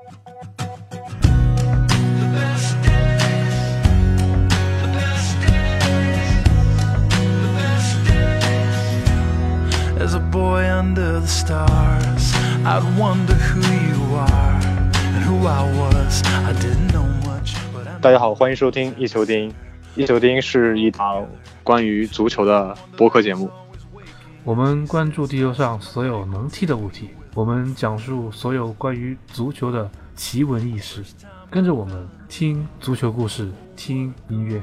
[0.00, 0.08] As
[10.14, 12.32] a boy under the stars,
[12.64, 14.60] I'd wonder who you are
[14.94, 16.22] and who I was.
[16.24, 17.54] I didn't know much,
[18.00, 19.52] 大家好，欢迎收听一球钉。
[19.94, 21.26] 一球钉是一档
[21.62, 23.50] 关于足球的播客节目。
[24.44, 31.04] 我们关注地球上所有能踢的物体，我们讲述所有关于足球的奇闻异事。
[31.48, 34.60] 跟着我们听足球故事，听音乐。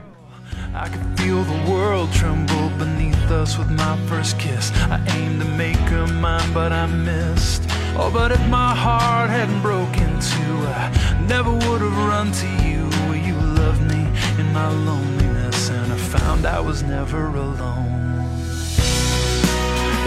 [0.74, 4.72] I could feel the world tremble beneath us with my first kiss.
[4.90, 7.64] I aimed to make her mine, but I missed.
[7.98, 10.92] Oh, but if my heart hadn't broken too, I
[11.28, 12.90] never would have run to you.
[13.14, 14.08] You loved me
[14.40, 18.24] in my loneliness, and I found I was never alone.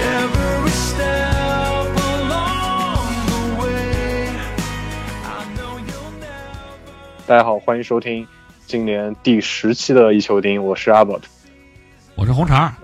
[0.02, 1.49] Every step
[7.30, 8.26] 大家好，欢迎收听
[8.66, 11.16] 今年第十期的一球丁，我是阿宝。
[12.16, 12.74] 我是红肠，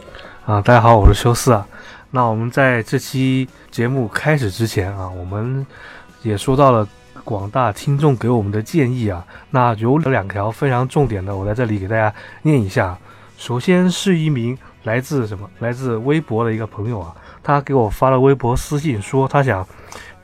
[0.45, 1.67] 啊，大家好，我是修斯啊。
[2.13, 5.67] 那我们在这期节目开始之前啊，我们
[6.23, 6.87] 也说到了
[7.25, 9.27] 广大听众给我们的建议啊。
[9.51, 12.97] 那有两条非常重点的，我在这里给大家念一下。
[13.37, 15.51] 首先是一名来自什么？
[15.59, 19.67] 来自微博的一个朋友啊，他给我发了微博私信说，他想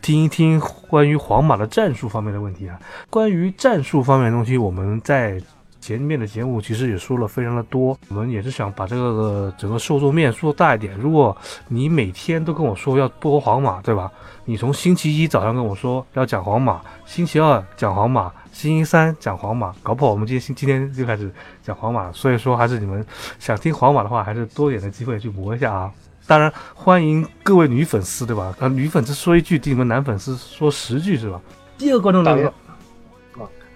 [0.02, 2.78] 听一听关于皇马的战术方面的问题啊。
[3.08, 5.40] 关于战术方面的东西，我们在
[5.80, 10.94] 前面的节目其实也说了非常的多，我们也是想把这个整个受众面说大一点。
[10.96, 11.36] 如果
[11.68, 14.10] 你每天都跟我说要播皇马，对吧？
[14.44, 21.30] 你从星期一早上跟我说要讲皇马，星期二讲皇马，星期三讲皇马，搞不好我们今天今天就开始
[21.62, 22.10] 讲皇马。
[22.12, 23.04] 所以说，还是你们
[23.38, 25.92] 想听皇马的话，还是多点的机会去磨一下啊。
[26.26, 28.54] 当然，欢迎各位女粉丝，对吧？
[28.60, 31.40] 呃，女粉丝说一句，你们男粉丝说十句，是吧？
[31.76, 32.52] 第二个观众留言，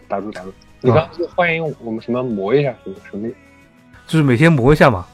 [0.08, 3.28] 打住打住，你刚刚是欢迎我们什么磨一下什么什么
[4.06, 5.04] 就是每天磨一下嘛。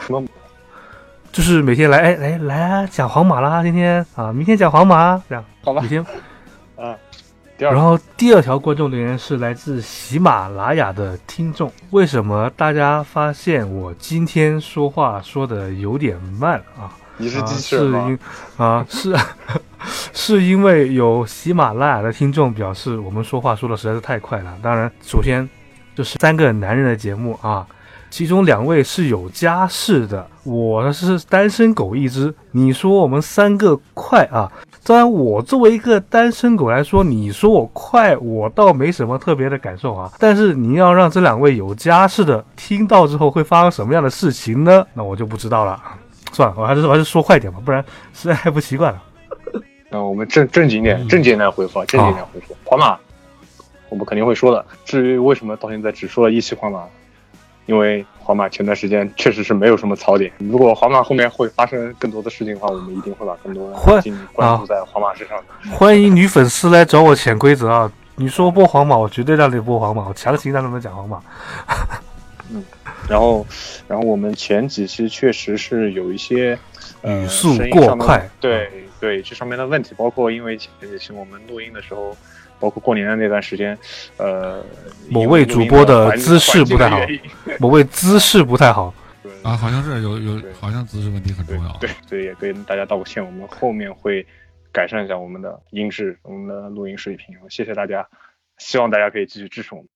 [0.00, 0.22] 什么？
[1.32, 6.04] 就是每天来，哎来来啊，讲皇马啦，今天啊，明天讲皇马啊，这样好吧每天。
[7.58, 16.90] 然后第二条观众留言是来自喜马拉雅的听众，为什么大家发现我今天说话说的有点慢啊？
[17.16, 18.04] 你是啊机器人吗？
[18.06, 18.18] 是因
[18.56, 19.16] 啊是
[20.12, 24.52] 是因为有喜马拉雅的听众表示我们说话说的实在是太快了。
[24.60, 25.48] 当然，首先
[25.94, 27.64] 就是三个男人的节目啊，
[28.10, 32.34] 其中两位是有家室的，我是单身狗一只。
[32.50, 34.50] 你说我们三个快啊？
[34.86, 40.12] 当然，我作为一个单身狗来说，你说我快，我倒没什么特别的感受啊。
[40.18, 44.86] 但是你要让这两位有家室的听到之后会发生什么样的事情呢？
[44.92, 45.82] 那我就不知道了。
[46.32, 49.02] 算了，我还是我还是说快点吧，不然实在太不习惯了。
[49.88, 52.54] 那我们正正经点，正经点回复，啊，正经点回复。
[52.64, 52.98] 皇马，
[53.88, 54.62] 我们肯定会说的。
[54.84, 56.84] 至于为什么到现在只说了一期皇马，
[57.66, 60.30] 因为皇马前段时间确实是没有什么槽点。
[60.38, 65.70] 如果皇马后面会发生更多的事情的话，我们一定会把更多会的精力关注在皇马身上的。
[65.76, 67.90] 欢迎女粉丝来找我潜规则啊！
[68.16, 71.20] 你说播皇马，我绝对让你播皇马，我强行让他们讲皇马。
[72.50, 72.64] 嗯
[73.08, 73.46] 然后，
[73.86, 76.58] 然后我们前几期确实是有一些
[77.02, 82.16] 呃语速过快对对，这上面的问题，包括因为前几期我们录音的时候，
[82.64, 83.78] 包括过年的那段时间，
[84.16, 84.64] 呃，
[85.10, 86.98] 某位主播的姿势不太好
[87.60, 88.94] 某位姿势不太好，
[89.42, 91.70] 啊，好像是有有，好像姿势问题很重要。
[91.78, 94.26] 对，所以也跟大家道个歉，我们后面会
[94.72, 97.36] 改善一下我们的音质，我们的录音水平。
[97.50, 98.08] 谢谢大家，
[98.56, 99.88] 希望大家可以继续支持我们。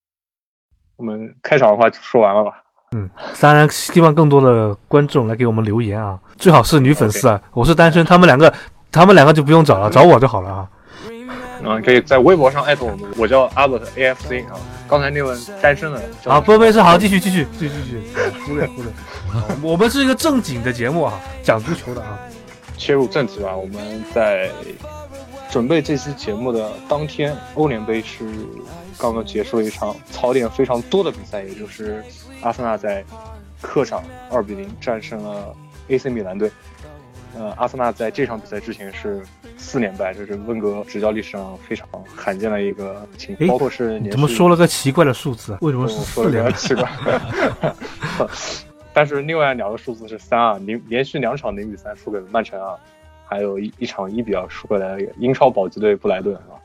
[0.97, 2.63] 我们开场的话就说完了吧？
[2.91, 3.09] 嗯
[3.41, 7.41] 当然希望更多的观众来给我们留言啊，最好是女粉丝啊。
[7.53, 8.53] 我是单身，他们两个，
[8.91, 10.69] 他们两个就不用找了，找我就好了啊。
[11.63, 14.59] 嗯，可以在微博上艾特我们，我叫 Albert AFC 啊。
[14.87, 18.01] 刚才那位单身的叫好，不没事，好，继续继续继续继续，
[18.45, 18.91] 忽略忽略。
[19.61, 22.17] 我们是一个正经的节目啊，讲足球的啊。
[22.77, 24.49] 切入正题吧，我们在
[25.51, 28.23] 准备这期节目的当天，欧联杯是
[28.97, 32.01] 刚刚结束了一场槽点非常多的比赛，也就是
[32.41, 33.03] 阿森纳在
[33.61, 34.01] 客场
[34.31, 35.53] 二比零战胜了
[35.89, 36.49] AC 米兰队。
[37.37, 39.21] 呃，阿森纳在这场比赛之前是
[39.57, 45.57] 四连败，这是温格执教历史上非常罕见的一个情况，包括是怎么说了个奇怪的数字？
[45.61, 46.49] 为什么说的四连败？
[46.49, 48.25] 比较奇怪。
[48.91, 52.75] 但是另外两个数字是三啊，零连续两场零比三输给了曼城啊，
[53.25, 56.57] 还有一一场一比二输给了英超保级队布莱顿啊。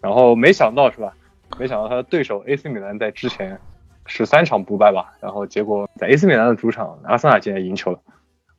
[0.00, 1.12] 然后没想到是吧？
[1.58, 3.58] 没想到他的对手 AC 米兰在之前
[4.06, 7.98] 十三场不败吧，然后结果在 AC 米兰的主场，阿森纳竟然赢球了。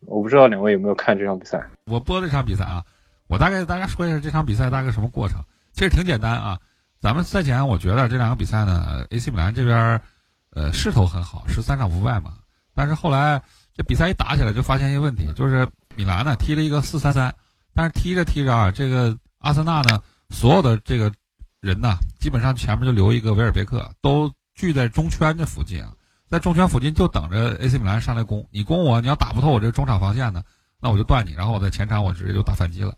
[0.07, 1.63] 我不知道两位有没有看这场比赛？
[1.85, 2.83] 我播这场比赛啊，
[3.27, 5.39] 我大概大家说一下这场比赛大概什么过程。
[5.73, 6.59] 其实挺简单啊，
[6.99, 10.01] 咱们赛前我觉得这两个比赛呢，AC 米兰这边
[10.51, 12.33] 呃势头很好，十三场不败嘛。
[12.73, 13.41] 但是后来
[13.73, 17.33] 这比赛一打起来，就发现一个问题，就是米兰呢踢了一个四三三，
[17.73, 21.11] 但是踢着踢着啊，这个阿森纳呢所有的这个
[21.61, 25.91] 人呢，基本上前面就留一个维尔贝克，都聚在中圈这附近啊，
[26.35, 28.45] 在中圈附近就等着 AC 米兰上来攻。
[28.51, 30.43] 你攻我，你要打不透我这中场防线呢，
[30.81, 32.93] 那我就断你，然后我在前场我直接就打反击了。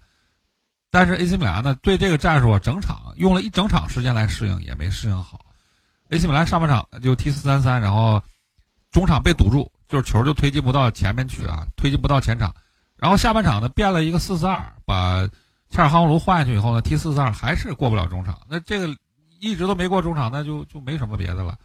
[0.90, 5.40] 但是 AC 米兰呢，对这个战术啊，整场用了一整场时间来适应，也没适应好。
[6.10, 8.20] AC 米兰上半场就踢四三三，然后
[8.90, 12.56] 中场被堵住，就是球就推进不到前面去啊，推进不到前场。
[12.96, 15.30] 然后下半场呢，变了一个四四二，把
[15.70, 18.40] 切尔哈姆卢换下去以后呢，踢四四二还是过不了中场。
[18.50, 18.96] 那这个
[19.40, 21.56] 一直都没过中场，那就就没什么别的了，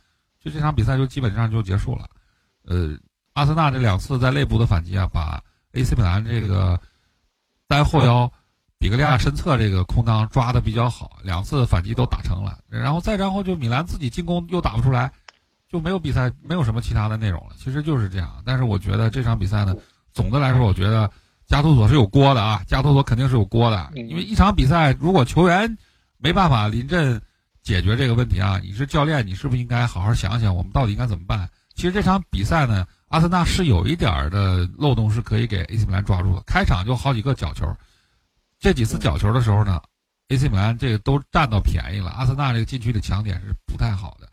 [0.42, 2.06] 就这场比赛就基本上就结束了。
[2.64, 2.96] 呃，
[3.34, 5.42] 阿森纳这两次在内部的反击啊，把
[5.72, 6.80] AC 米兰这个
[7.68, 8.30] 单后腰。
[8.78, 15.12] 比格利亚身侧这个空当抓的比较好，两次反击都打成了，然后再然后就米兰自己进攻又打不出来，
[15.68, 17.54] 就没有比赛没有什么其他的内容了。
[17.56, 18.42] 其实就是这样。
[18.44, 19.72] 但是我觉得这场比赛呢，
[20.12, 21.08] 总的来说，我觉得
[21.46, 25.78] 加图索是有锅的啊，加图索肯定是有锅的，因为一场比赛如果球员
[26.18, 27.22] 没办法临阵
[27.62, 31.48] 解决这个问题啊，你是教练，你是不是应该好好想想我们到底应该怎么办？
[31.74, 37.74] 其实这场比赛呢，阿森纳是有一点的漏洞是可以给 AC 米兰抓住的，开场就好几个角球。
[38.58, 39.80] 这几次角球的时候呢
[40.28, 42.10] ，AC 米兰这个都占到便宜了。
[42.10, 44.28] 阿森纳这个禁区的强点是不太好的。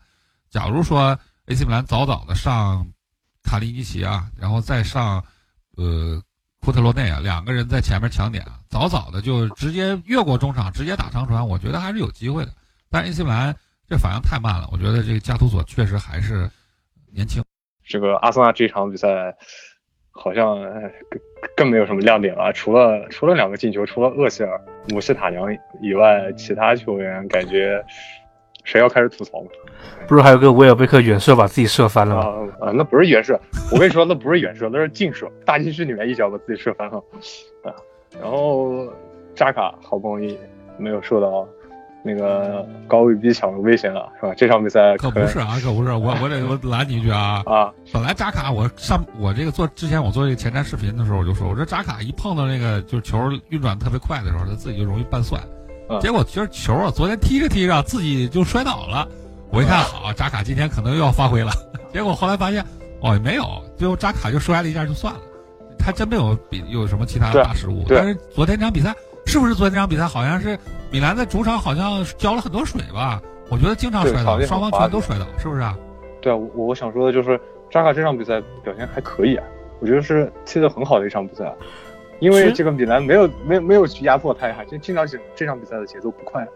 [0.50, 2.86] 假如说 AC 米兰早早的上
[3.42, 5.24] 卡利尼奇啊，然后再上
[5.76, 6.22] 呃
[6.60, 12.52] 库特罗内啊，两个人在前面抢点啊，早早的就直接越过中场，直接打长传，我觉得还是有机会的。
[12.90, 13.54] 但 AC 米兰
[13.88, 16.48] 这反应太慢了，我觉得这个加图索确实还是
[17.12, 17.42] 年轻。
[17.84, 19.36] 这个阿森纳这场比赛。
[20.12, 20.60] 好像
[21.08, 21.20] 更
[21.56, 25.46] 更没有什么亮点了，除了除了两个进球，除了厄齐尔、姆希塔良
[25.80, 27.82] 以外，其他球员感觉
[28.64, 29.48] 谁要开始吐槽吗？
[30.08, 32.22] 不是还有个维尔贝克远射把自己射翻了吗？
[32.60, 33.40] 啊，那不是远射，
[33.72, 36.98] 我跟你说，那不是远射，那是近射，大禁区里面一脚把自己射翻了
[37.62, 37.72] 啊。
[38.20, 38.92] 然后
[39.36, 40.36] 扎卡好不容易
[40.76, 41.48] 没有受到。
[42.02, 44.32] 那个高位逼抢危险了，是吧？
[44.34, 45.92] 这场比赛可不是啊，可不是。
[45.92, 47.70] 我我得我拦你一句啊啊！
[47.92, 53.18] 本来扎卡我上我这个做之前我做这个前瞻视频的时候我就说，我说扎卡一碰到那个就是球
[53.50, 55.40] 运转特别快的时候，他自己就容易拌蒜。
[56.00, 59.06] 结果其实球啊，昨天踢着踢着自己就摔倒了。
[59.50, 61.52] 我一看好，扎卡今天可能又要发挥了。
[61.92, 62.64] 结果后来发现
[63.00, 63.44] 哦没有，
[63.76, 65.20] 最后扎卡就摔了一下就算了，
[65.78, 67.84] 他真没有比有什么其他大失误。
[67.88, 68.94] 但是昨天这场比赛。
[69.26, 70.58] 是不是昨天这场比赛好像是
[70.90, 73.20] 米兰在主场好像浇了很多水吧？
[73.48, 75.76] 我觉得经常摔倒，双方全都摔倒，是不是啊？
[76.20, 77.40] 对啊，我我想说的就是
[77.70, 79.44] 扎卡这场比赛表现还可以啊，
[79.80, 81.52] 我觉得是踢得很好的一场比赛，
[82.18, 86.46] 因为这个米兰没有没有没有去压迫他呀，就经常这这场比赛的节奏不快。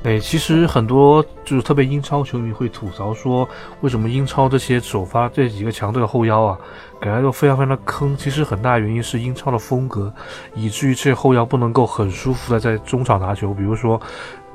[0.00, 3.46] 对，其实很多就是特别英超球迷会吐槽说，
[3.80, 6.56] 为什么英超这些首发这几个强队的后腰啊，
[7.00, 8.16] 感觉都非常非常的坑。
[8.16, 10.12] 其实很大原因是英超的风格，
[10.54, 13.52] 以至于这后腰不能够很舒服的在中场拿球。
[13.52, 14.00] 比如说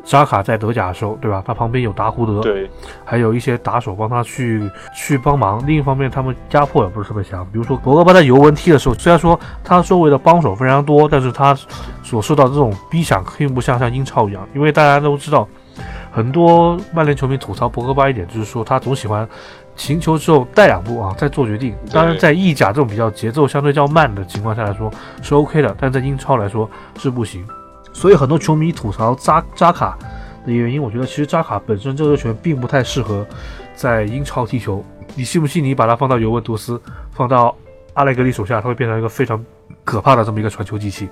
[0.04, 1.42] 扎卡在德甲的时候，对吧？
[1.46, 2.70] 他旁边有达胡德，对，
[3.06, 5.64] 还有一些打手帮他去去帮忙。
[5.66, 7.46] 另一方面，他们压迫也不是特别强。
[7.52, 11.58] 比如说博格巴在尤文踢的时候，虽然说他周围的帮手非常多，但是他。
[12.04, 15.48] 所受到这种逼抢，并不像像英超一样，因为大家都知道，
[16.12, 19.27] 很多曼联球迷吐槽博格巴一点，就是说他总喜欢
[19.75, 21.74] 停球之后带两步啊，再做决定。
[21.92, 24.92] 当然，在意甲这种比较节奏相对较慢的情况下来说
[25.24, 27.44] 是 OK 的，但在英超来说是不行。
[27.94, 29.98] 所以很多球迷吐槽扎扎卡
[30.46, 33.26] 的原因，我觉得其实扎卡本身这个球员并不太适合
[33.76, 34.84] 在英超踢球。
[35.16, 35.64] 你信不信？
[35.64, 36.82] 你把他放到尤文图斯，
[37.12, 37.56] 放到
[37.94, 39.44] 阿莱格里手下，他会变成一个非常
[39.84, 41.08] 可怕的这么一个传球机器。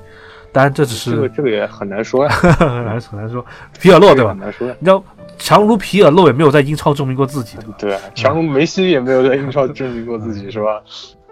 [0.51, 3.45] 当然，这只是这个，这个也很难说呀，很难很难说。
[3.79, 4.31] 皮尔洛对吧？
[4.31, 4.67] 很难说。
[4.79, 5.03] 你知道，
[5.37, 10.81] 强如皮尔洛也没有在英超证明过自己，对啊，强如梅西也没有在英超证明过自己，是吧？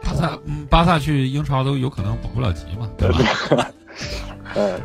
[0.01, 3.67] 巴萨，嗯，巴萨去英超都有可能保不了级嘛，对吧？
[4.55, 4.79] 嗯。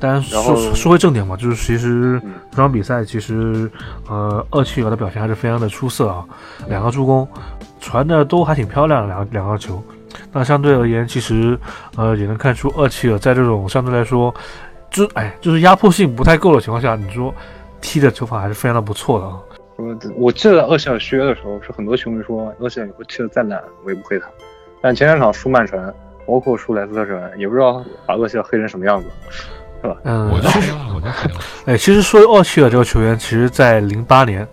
[0.00, 2.20] 当然，说说回正点嘛，就是其实
[2.50, 3.70] 这场比赛，其实
[4.08, 6.24] 呃，厄齐尔的表现还是非常的出色啊，
[6.68, 7.26] 两个助攻，
[7.80, 9.82] 传的都还挺漂亮，两两个球。
[10.32, 11.58] 那相对而言，其实，
[11.96, 14.32] 呃，也能看出厄齐尔在这种相对来说，
[14.90, 17.34] 就哎，就是压迫性不太够的情况下，你说
[17.80, 19.38] 踢的球法还是非常的不错的啊。
[19.76, 24.26] 我我记得厄齐尔续约的时候，是很多球迷说厄齐尔以后踢的再烂我也不黑他，
[24.80, 25.92] 但前两场输曼城，
[26.26, 29.42] 包括输莱斯特城，也不知道把厄齐尔黑成什么样子，是
[29.88, 29.96] 吧？
[30.04, 31.40] 嗯，我就黑了，我就黑了。
[31.66, 34.46] 哎，其实说奥切尔这个球员，其实在零八年，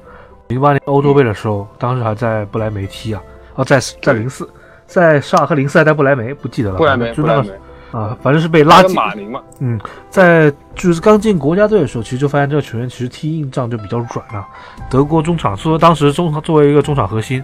[0.48, 3.22] 零八年欧洲杯的时候，当时还在不莱梅踢啊，
[3.56, 4.50] 哦，在在零四。
[4.86, 6.76] 在沙尔克零四代不莱梅，不记得了。
[6.76, 8.94] 不莱梅，就那个，啊，反正是被拉进。
[8.94, 14.46] 马宁嘛，嗯，在就是刚进国家队的时候，其实就发现这个球员其实踢硬仗就比较软啊。
[14.90, 17.42] 德国中场说当时中场作为一个中场核心，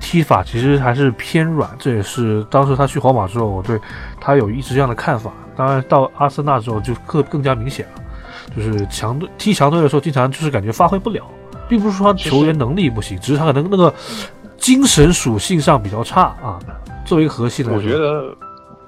[0.00, 3.78] 踢法其实还是偏软，这也是当时他去皇马之后，我对
[4.20, 5.32] 他有一直这样的看法。
[5.56, 8.02] 当然到阿森纳之后就更更加明显了，
[8.54, 11.24] 就是强队踢强队的时候，经常就是感觉发挥不了，
[11.68, 13.92] 并不是说他球员能力不行，只是他可能那个
[14.58, 16.58] 精神属性上比较差啊。
[17.04, 18.36] 作为一个核心来说，我觉得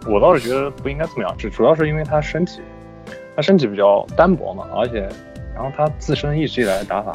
[0.07, 2.61] 我倒是觉得不应该这么样，主主要是因为他身体，
[3.35, 5.09] 他身体比较单薄嘛，而且
[5.55, 7.13] 然后他自身一直以来的打法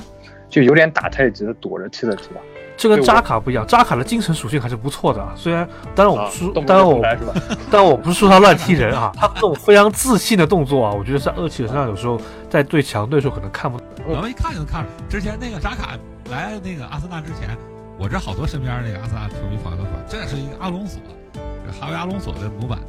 [0.49, 2.39] 就有点打太极的躲着踢的踢法，
[2.75, 5.33] 这跟扎卡不一样，扎卡的精神属性还是不错的啊。
[5.35, 7.33] 虽然，当然我啊不是，，当然我，动就来是吧？
[7.71, 13.79] 当然我不是说他乱踢人啊，他这种非常自信的动作啊，我觉得在厄齐尔身上有时候在对强队的时候可能看不。
[14.05, 15.97] 我们一看就能看出来，之前那个扎卡
[16.29, 17.57] 来那个阿森纳之前，
[17.97, 20.99] 我这好多身边那个阿森纳球迷朋友都说，这是一个阿隆索，
[21.33, 22.79] 这哈维阿隆索的模板。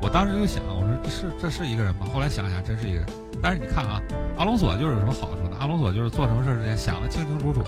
[0.00, 2.06] 我当时就想，我说这是这是一个人吗？
[2.14, 3.06] 后来想想，真是一个人。
[3.42, 4.00] 但是你看啊，
[4.36, 5.56] 阿隆索就是有什么好处呢？
[5.58, 7.62] 阿隆索就是做什么事之前想的清清楚楚，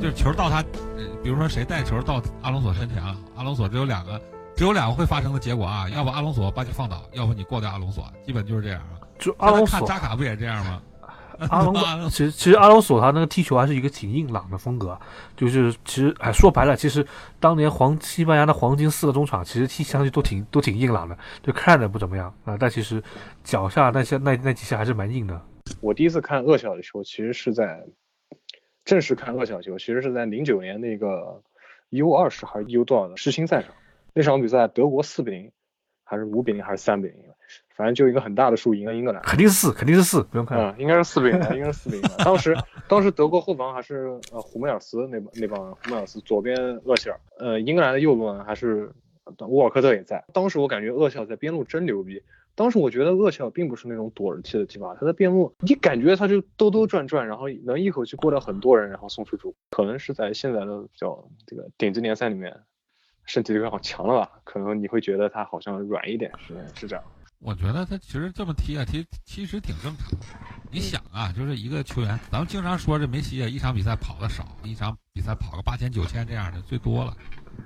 [0.00, 0.58] 就是球到他，
[0.96, 4.20] 呃比如说谁带球到阿隆索身前啊，阿隆索只有两个，
[4.54, 9.00] 只有两个会发生的结果啊，要不阿隆索把你放倒，要不你过掉阿隆索，基本就是这样啊。
[9.18, 10.82] 就阿隆索，看扎卡不也这样吗？
[11.50, 15.00] 阿隆索其实其实阿隆索他那个踢球还是一个挺硬朗的风格啊，
[15.36, 17.04] 就是其实哎说白了，其实
[17.40, 23.02] 当年黄西班牙的黄金四个中场其实踢上去都挺都挺硬朗的，就看着不怎么样啊，但其实
[23.42, 25.40] 脚下那些那那几下还是蛮硬的。
[25.80, 27.82] 我第一次看恶小球，其实是在
[28.84, 31.42] 正式看恶小球，其实是在零九年那个
[31.90, 33.70] U 二十还是 U 多少的世青赛上，
[34.12, 35.50] 那场比赛德国四比零，
[36.04, 37.16] 还是五比零还是三比零，
[37.74, 39.22] 反正就一个很大的输赢了英格兰。
[39.22, 40.58] 肯定是四，肯定是四，不用看。
[40.58, 42.10] 嗯，应该是四比零，应该是四比零。
[42.18, 42.56] 当时，
[42.88, 48.92] 当时德国后防还是呃胡梅尔斯那帮那帮人，胡梅尔斯左边厄齐尔，呃，英格兰的右路呢还是
[49.24, 50.22] 呃沃尔科特也在。
[50.34, 52.22] 当时我感觉厄齐尔在边路真牛逼。
[52.54, 59.54] 当时我觉得厄齐尔并不是那种躲着踢的踢法，他在边路，你感觉他就兜兜转转，然后能一口气过掉很多人，然后送出主。
[59.70, 62.56] 可能是在现在的比较这个顶级联赛里面，
[63.24, 64.30] 身体更好强了吧？
[64.44, 67.04] 可能你会觉得他好像软一点，是是这样。
[67.40, 70.18] 我觉得他其实这么踢啊，其其实挺正常的。
[70.70, 77.14] 你想啊，就是一个球员，咱们经常说这梅西啊，一场比赛跑的少，一场比赛跑个八千九千这样的最多了。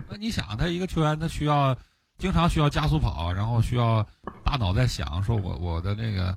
[0.08, 1.76] 那你想，他一个球员，他需要
[2.18, 4.06] 经常需要加速跑，然后需要
[4.44, 6.36] 大脑在想，说我我的那个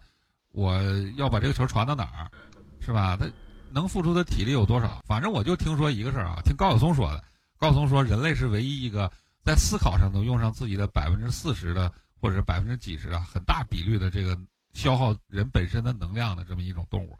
[0.51, 0.79] 我
[1.17, 2.31] 要把这个球传到哪儿，
[2.79, 3.17] 是吧？
[3.17, 3.25] 他
[3.71, 5.01] 能付出的体力有多少？
[5.05, 7.23] 反正我就听说一个事儿啊，听高晓松说的，
[7.57, 9.11] 高晓松说人类是唯一一个
[9.43, 11.91] 在思考上能用上自己的百分之四十的。
[12.23, 14.37] 或者是百分之几十啊，很大比率的这个
[14.73, 17.17] 消耗人本身的能量的这么一种动物，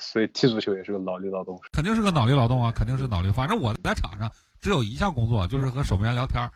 [0.00, 3.30] 所以踢足球也是个脑力劳动，肯定是个脑力劳动啊，肯定是脑力。
[3.30, 4.28] 反正我在场上
[4.60, 6.50] 只有一项工作，就是和守门员聊天。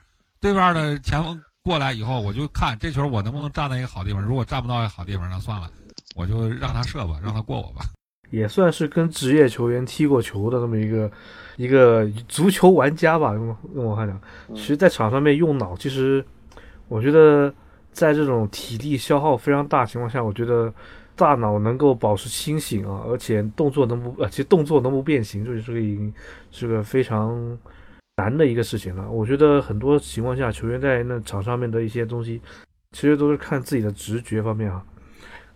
[0.44, 4.22] 对面的前锋过来以后，我就看这球我能不能站在一个好地方。
[4.22, 5.70] 如果站不到一个好地方，那算了，
[6.14, 7.86] 我就让他射吧，让他过我吧。
[8.28, 11.10] 也算是跟职业球员踢过球的这么一个
[11.56, 14.20] 一个足球玩家吧，用用我看讲，
[14.54, 16.22] 其实，在场上面用脑，其实
[16.88, 17.50] 我觉得。
[17.94, 20.74] 在这种体力消耗非常大情况下，我觉得
[21.14, 26.12] 大脑能够保持清醒啊，而且动作能不呃，其实动作能不变形，这就是这个已经
[26.50, 27.56] 是个非常
[28.16, 29.10] 难的一个事情了。
[29.10, 32.40] 我觉得很多情况下，球员在那场上面的一些东西，
[32.92, 34.84] 其实都是看自己的直觉方面啊。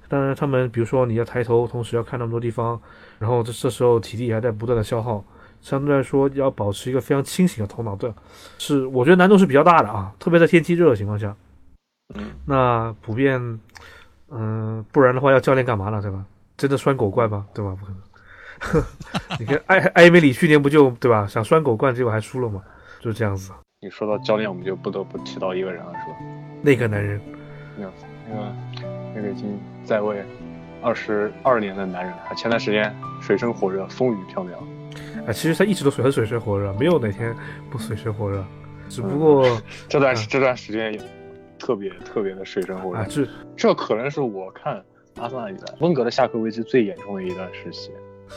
[0.08, 2.80] 当然，他们比如说你要抬头，同时要看那么多地方，
[3.18, 5.22] 然后这这时候体力还在不断的消耗，
[5.60, 8.12] 相对来说要保持一个非常清醒的头脑，对，
[8.58, 11.36] 是我觉得难度是比较大的啊，特别在天气热的情况下。
[12.46, 13.60] 那普遍，
[14.30, 16.00] 嗯、不然的话要教练干嘛呢？
[16.00, 16.24] 对吧？
[16.56, 17.46] 真的拴狗怪吗？
[17.52, 17.76] 对吧？
[17.78, 18.00] 不可能。
[19.38, 21.26] 你看艾艾梅里去年不就对吧？
[21.26, 22.62] 想拴狗冠，结果还输了嘛，
[23.00, 23.52] 就是这样子。
[23.80, 26.16] 你说到教练，我们就不得不提到一个人了，是吧？
[26.62, 27.20] 那个男人，
[27.76, 27.92] 那个
[28.28, 28.52] 那个
[29.14, 30.24] 那个已经在位
[30.82, 34.54] 二十二年的男人，他前段时间水深火热，风雨飘渺。
[35.26, 37.32] 啊，其实他一直都很水深火热，没有哪天
[37.70, 38.44] 不水深火热，
[38.88, 39.46] 只不过、
[39.88, 41.00] 这段这段时间也
[41.58, 42.98] 特别特别的水深火热。
[42.98, 43.24] 啊，这
[43.56, 44.82] 这可能是我看
[45.18, 47.92] 阿森纳以来温格的下课危机最严重的一段时期。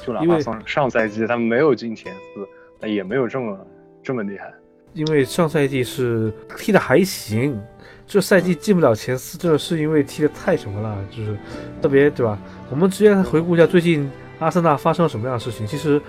[0.06, 2.48] 就哪因为怕上上赛季他们没有进前四，
[2.80, 3.68] 那也没有这么
[4.04, 4.54] 这么厉害。
[4.94, 7.58] 因为上赛季是踢的还行，
[8.06, 11.38] 这赛季进不了前四，这是因为踢的太什么了，就是
[11.82, 12.38] 特别对吧？
[12.70, 15.66] 我们直接回顾一下最近阿森纳发生了什么样的事情。
[15.66, 16.02] 其实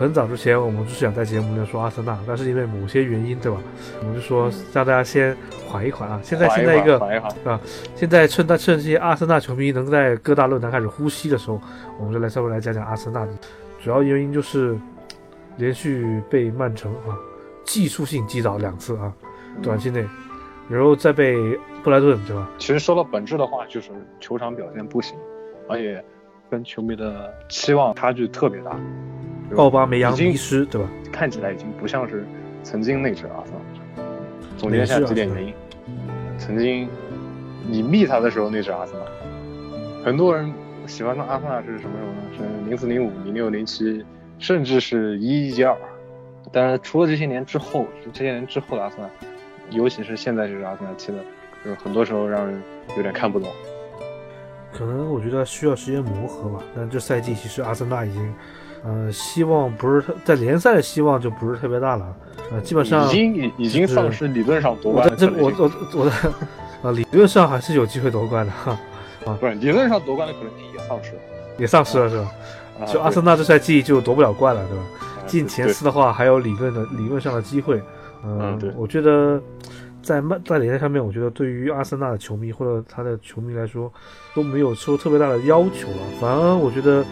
[0.00, 3.58] 很早之前我们就是想在节目里说阿森纳，但是因为某些原因，对吧？
[4.00, 5.36] 我们就说让大家先
[5.68, 6.18] 缓一缓啊。
[6.22, 7.60] 现在现在一个缓一缓
[7.94, 11.60] 现在趁他趁这些阿森纳球迷能在各大论坛开始呼吸的时候，
[11.98, 13.32] 我们就来稍微来讲讲阿森纳的
[13.78, 14.74] 主要原因就是
[15.58, 17.12] 连续被曼城啊
[17.62, 19.12] 技术性击倒两次啊，
[19.62, 20.02] 短期内，
[20.70, 21.36] 然后再被
[21.84, 22.48] 布莱顿，对吧？
[22.56, 25.14] 其实说到本质的话，就是球场表现不行，
[25.68, 26.02] 而且
[26.50, 28.74] 跟球迷的期望差距特别大。
[29.56, 30.88] 奥巴梅扬迷失，对吧？
[31.10, 32.24] 看起来已经不像是
[32.62, 34.04] 曾经那支阿森纳。
[34.56, 35.54] 总结一下几点原因：
[36.38, 36.88] 曾经
[37.66, 39.06] 你密他的时候那支阿森纳，
[40.04, 40.52] 很多人
[40.86, 42.22] 喜欢上阿森纳是什么时候呢？
[42.36, 44.04] 是零四零五、零六零七，
[44.38, 45.76] 甚至是一一届二。
[46.52, 49.10] 但是除了这些年之后，这些年之后的阿森纳，
[49.70, 51.18] 尤其是现在这支阿森纳踢的，
[51.64, 52.62] 就是很多时候让人
[52.96, 53.48] 有点看不懂。
[54.72, 56.62] 可能我觉得需要时间磨合吧。
[56.74, 58.34] 但这赛季其实阿森纳已经，
[58.84, 62.16] 呃，希望不是特在联赛的希望就不是特别大了。
[62.50, 65.52] 呃，基本上已经已已经丧失理论上夺冠我这我。
[65.58, 66.12] 我我的
[66.82, 68.78] 啊，理论上还是有机会夺冠的哈，
[69.38, 71.18] 不是理论上夺冠的可能性也丧失了。
[71.58, 72.32] 也丧失了是吧？
[72.80, 74.84] 啊就阿森纳这赛季就夺不了冠了，对吧？
[75.26, 77.76] 进前四的话，还有理论的理论上的机会。
[78.24, 79.40] 嗯嗯对我觉得
[80.02, 83.92] 在曼在联赛上面，我觉得对于阿森纳的球迷或者他的球迷来说，
[84.34, 85.96] 都没有说特别大的要求了。
[86.20, 87.04] 反而我觉得，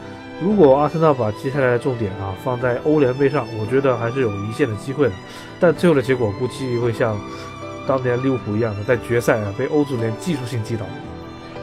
[0.43, 5.13] 如果阿森纳把接下来的重点啊放在欧联杯上，我觉得还是有一线的机会的。
[5.61, 7.19] 但最后的结果估计会像
[7.87, 10.87] 当年利物浦一样的，在决赛啊被欧足联技术性击倒。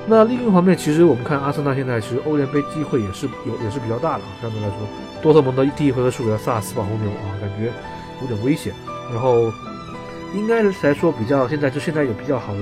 [0.08, 4.78] 那另一方面，其实我们看阿森纳现在其实欧联杯机会也是有也是比较大的啊，相对来说，
[5.22, 7.72] 多特蒙德第一回合输给了萨斯堡红牛啊，感觉
[8.22, 8.74] 有点危险。
[9.12, 9.52] 然后
[10.36, 12.60] 应该来说比较现在就现在有比较好的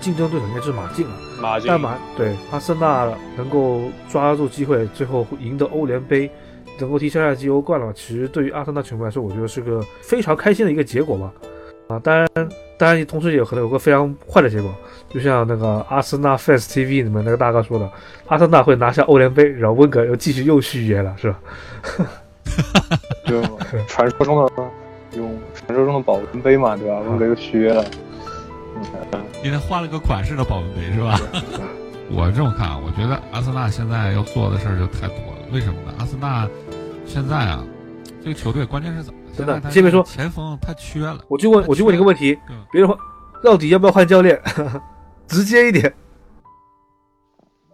[0.00, 1.14] 竞争对手应该就是马竞了。
[1.40, 6.30] 马竞但马对阿森纳能够抓住机会，最后赢得欧联杯，
[6.78, 11.32] 能够踢下赛季欧冠了，其实对于阿森纳球迷来说，我觉得是个非常开心的一个结果吧。
[11.88, 12.28] 啊，当然，
[12.76, 14.70] 当然，同时也可能有个非常坏的结果，
[15.08, 17.90] 就像那个阿森纳 Fans TV 里面那个大哥说的，
[18.26, 21.40] 阿森纳会拿下欧联杯，然后温格又继续又续约了，是吧？
[23.24, 23.40] 就
[23.86, 24.67] 传说中的
[25.78, 26.98] 用传说中的保温杯嘛，对吧？
[27.00, 27.84] 温格又续约了。
[28.76, 31.18] 嗯，今天换了个款式的保温杯是吧？
[32.10, 35.46] 我这么看啊，我觉得阿森纳现在要做的事儿就太多了。
[35.52, 35.94] 为什么呢？
[35.98, 36.48] 阿森纳
[37.06, 37.62] 现在啊，
[38.22, 39.20] 这个球队关键是怎么？
[39.36, 41.20] 真的现在先别说前锋太缺了。
[41.28, 42.98] 我就问，我就问你个问题嗯，别人换
[43.44, 44.40] 到底要不要换教练？
[45.28, 45.92] 直接一点，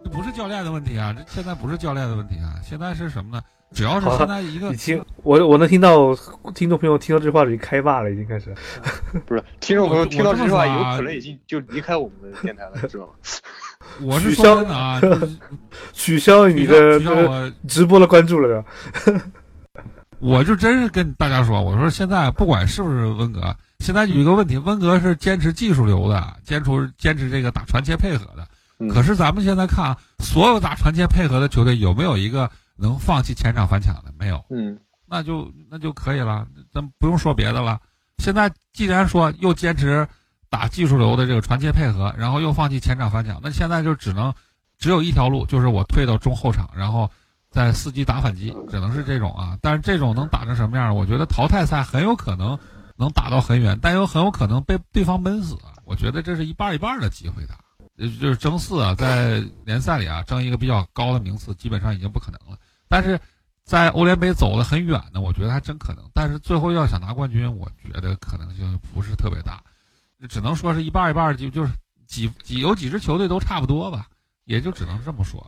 [0.03, 3.41] 这不是教练的问题啊，这现在不是教练的问题啊，现在是什么呢？
[3.75, 6.15] 只要是好现在一个已经我我能听到
[6.55, 8.55] 听众朋友听到这句话已经开骂了，已经开始。
[9.27, 13.11] 不是，听众朋友我听到这句话，有可能已经就离开我们的电台了，知道吗？
[14.01, 15.01] 我是取消说真的啊，
[15.93, 18.47] 取消你的那我直播的关注了，
[18.93, 19.21] 是吧？
[20.19, 28.47] 我就真是跟大家说，我说现在不管是不是温格，现在有一个问题，温格是坚持技术流的，坚持坚持这个打传切配合的。
[28.77, 34.13] 嗯可是咱们现在看啊，所有打传切配合的球队有没有一个能放弃前场反抢的？
[34.17, 37.79] 没有，嗯，那就那就可以了，咱不用说别的了。
[38.17, 40.07] 现在既然说又坚持
[40.49, 44.33] 打技术流的这个传切配合，然后又放弃前场反抢，那现在就只能
[44.77, 47.09] 只有一条路，就是我退到中后场，然后
[47.49, 49.57] 再伺机打反击，只能是这种啊。
[49.61, 50.95] 但是这种能打成什么样？
[50.95, 52.57] 我觉得淘汰赛很有可能
[52.95, 55.57] 能打到很远，但又很有可能被对方闷死。
[55.83, 57.53] 我觉得这是一半一半的机会的。
[57.97, 62.57] 呃，就是争四啊，在联赛里啊，争一个比较高的名次，基本上已经不可能了。
[62.95, 63.19] 但是
[63.65, 66.09] 在欧联杯走得很远呢，我觉得还真可能。
[66.13, 69.61] 但是最后要想拿冠军，我觉得可能性不是特别大，
[70.29, 71.73] 只能说是一半一半，就就是
[72.07, 74.07] 几几有几支球队都差不多吧，
[74.45, 75.45] 也就只能这么说。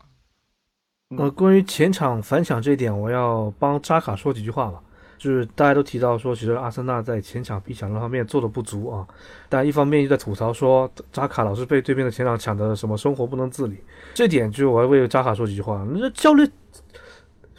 [1.18, 4.82] 呃，关于前场反抢这一点，我要帮扎卡说几句话吧。
[5.18, 9.08] 就是大家都提到说，其实阿森纳在前场逼抢这方面做的不足啊，
[9.48, 13.78] 但一方面又在吐槽说扎卡老是被对面的前场抢的什么生活不能自理，
[14.14, 15.88] 这点就我要为扎卡说几句话。
[15.90, 16.52] 那教练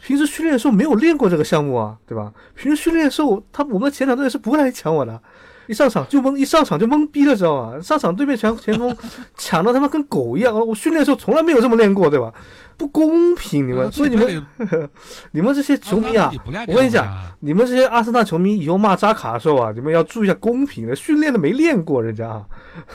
[0.01, 2.31] 平时训练的时候没有练过这个项目啊，对吧？
[2.55, 5.21] 平时训练的时候，他我们的前场队是不会来抢我的，
[5.67, 7.79] 一上场就懵，一上场就懵逼了，知道吧？
[7.81, 8.95] 上场对面前前锋
[9.37, 12.33] 抢的他妈跟狗一样，我训练的时候从来没有这么练过，对吧？
[12.77, 14.47] 不公平，你们，所以你们
[15.31, 16.31] 你们这些球迷啊，
[16.67, 17.05] 我跟你讲，
[17.41, 22.45] 你们这些阿森纳球迷以后骂扎卡的时候啊，你们要注意一下公平的，训练的没练过人家啊，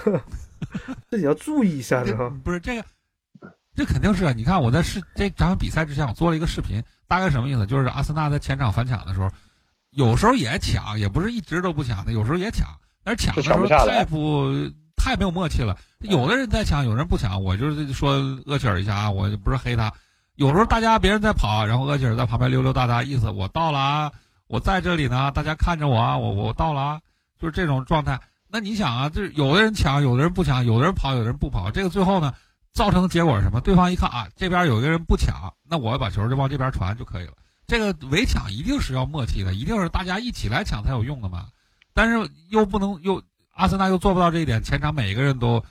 [1.11, 2.33] 自己要注意一下，知道吗？
[2.43, 2.83] 不是这个，
[3.75, 4.33] 这肯定是啊！
[4.33, 7.67] 你看我在视这场比赛之前，我做了一个视频，大概什么意思？
[7.67, 9.29] 就是阿森纳在前场反抢的时候，
[9.91, 12.69] 有时候也抢，也不是一直都不抢的，有时候也抢，
[13.03, 14.53] 但是抢的时候太不
[14.97, 15.77] 太没有默契了。
[16.01, 17.43] 有的人在抢，有人不抢。
[17.43, 18.13] 我就是说
[18.47, 19.93] 厄齐尔一下啊，我不是黑他。
[20.37, 24.13] 有时候大家别人在跑，然后厄齐尔在旁边溜溜达达，意思我到了啊，
[24.47, 27.01] 我在这里呢，大家看着我啊，我我到了啊，
[27.41, 28.21] 就是这种状态。
[28.49, 32.33] 那你想啊，就是有的人抢，有的人不抢，有的人跑，有的人不跑，这个最后呢，
[32.75, 33.61] 造成的结果是什么？
[33.61, 37.33] 对方一看啊，这边有一个人不抢，那我把球就往这边传就可以了。
[37.67, 41.47] 这个围抢一定是要默契的，一定是大家一起来抢才有用的嘛。
[41.95, 45.65] 但是又不能又阿森纳又做不到这一点，前场每一个人都，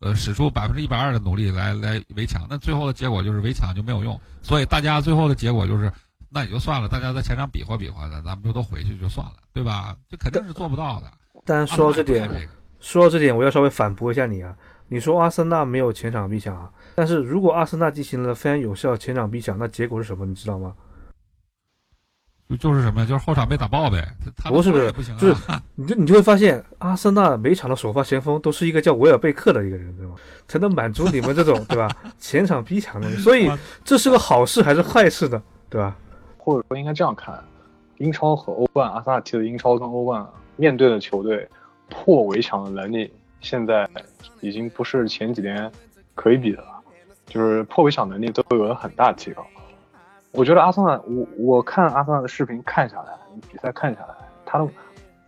[0.00, 5.90] 呃，使出百分之一百二的努力来来围抢，那最后的结果就是围抢就没有用，所以大家最后的结果就是，
[6.28, 9.96] 那也就算了，大家在前场比划比划的，咱们就都回去就算了，对吧？
[10.08, 11.10] 这肯定是做不到的。
[11.44, 14.54] 但说到这点，说到这点，我要稍微反驳一下你啊，
[14.92, 20.26] 你说阿森纳没有前场逼抢啊，但是如果阿森纳进行了非常有效前场逼抢，那结果是什么？
[20.26, 20.74] 你知道吗？
[22.48, 23.06] 就就是什么呀？
[23.06, 24.04] 就是后场被打爆呗。
[24.48, 25.36] 不是不是，就是
[25.76, 30.16] 你就你就会发现，阿森纳每场的首发前锋都是一个叫维尔贝克的一个人，对吗？
[30.48, 31.88] 才能满足你们这种对吧？
[32.18, 33.08] 前场逼抢的。
[33.18, 33.48] 所以
[33.84, 35.40] 这是个好事还是坏事呢？
[35.68, 35.96] 对吧？
[36.36, 37.40] 或者说应该这样看，
[37.98, 40.26] 英超和欧冠，阿森纳踢的英超跟欧冠
[40.56, 41.48] 面对的球队
[41.88, 43.88] 破围墙的能力，现在
[44.40, 45.70] 已经不是前几年
[46.14, 46.80] 可以比的了，
[47.26, 49.46] 就是破围抢能力都有了很大提高。
[50.32, 53.12] 我觉得阿森纳，我我看阿森纳的视频看下来，
[53.50, 54.14] 比赛看下来，
[54.46, 54.68] 他的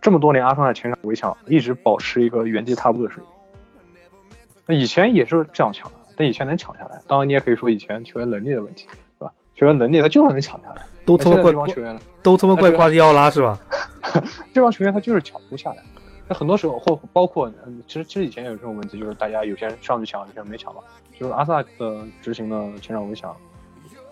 [0.01, 3.31] 这么多年阿森纳前场围抢一直保持一个原地踏步的水平。
[4.65, 7.01] 那以前也是这样抢的，但以前能抢下来。
[7.05, 9.31] 当然你也可以说以前球员能力的问题，是吧？
[9.55, 10.81] 球员能力他就是能抢下来。
[11.05, 13.59] 都他妈怪球员，都他妈怪瓜迪奥拉是吧？
[14.53, 15.83] 这帮球员他就是抢不下来。
[16.27, 20.83] 那很多时候或包括，嗯其实其实以前有这种问题，就是大家有些人上去抢，有些人没抢到。
[21.19, 23.35] 就是阿萨克的执行的前场围抢。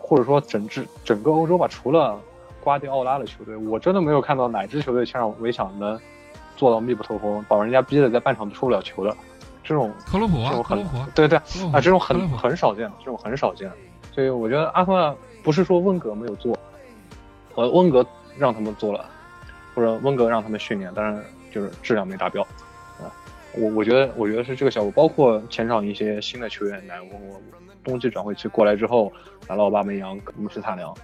[0.03, 2.19] 或者说整支整个欧洲吧，除了
[2.61, 5.97] 瓜迪奥拉的球队，我真的没有看到哪支球队前场围抢能
[6.57, 9.15] 做到密不透风，把人家逼得在半场都出不了球的。
[9.63, 11.37] 这种克洛普，这种很对对
[11.71, 13.71] 啊，这种很很少见，这种很少见。
[14.11, 16.57] 所以我觉得阿森纳不是说温格没有做，
[17.55, 18.05] 呃，温格
[18.37, 19.05] 让他们做了，
[19.73, 22.41] 或者温格让他们训练，但是就是质量没达标
[22.99, 23.13] 啊。
[23.53, 27.41] 我我觉得我觉得是这个效果，包括前场一些新的球员来，我我
[27.83, 29.11] 冬季转会期过来之后。
[29.47, 30.95] 达奥巴梅扬、姆斯塔良，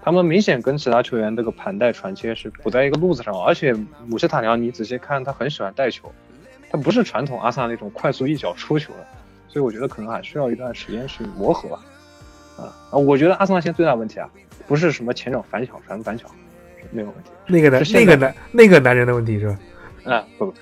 [0.00, 3.74] 他们明显跟其他球员这个盘带传切是不在一个路子上，而且
[4.06, 6.10] 姆斯塔良，你仔细看，他很喜欢带球，
[6.70, 9.06] 他不是传统阿萨那种快速一脚出球的，
[9.48, 11.84] 所以我觉得可能还需要一段时间去磨合吧。
[12.56, 14.30] 啊啊，我觉得阿森纳现在最大问题啊，
[14.66, 16.30] 不是什么前场反抢传反抢，
[16.90, 20.14] 那个问题，那个男那个男那个男人的问题是吧？
[20.14, 20.54] 啊不不，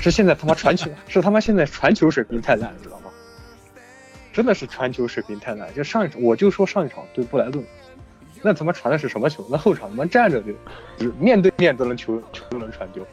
[0.00, 3.10] 是现在他妈传球，是他妈现在传球水平太烂，知道吗？
[4.32, 7.64] 真的是传球水平太烂，就上一场我就说上一场对布莱顿，
[8.42, 9.46] 那他妈传的是什么球？
[9.50, 10.42] 那后场他妈站着
[10.98, 13.06] 就，面对面都能球球都能传丢，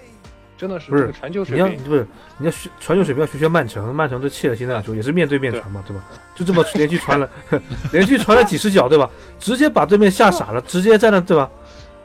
[0.57, 1.65] 真的是不是传球水平？
[1.65, 6.03] 你要不是你要学传球水平要学学曼城，曼城都切尔西那场球也是面对面传嘛，对吧？
[6.35, 7.29] 就这么连续传了，
[7.93, 9.09] 连续传了几十脚，对吧？
[9.39, 11.49] 直接把对面吓傻了，直接在那对吧？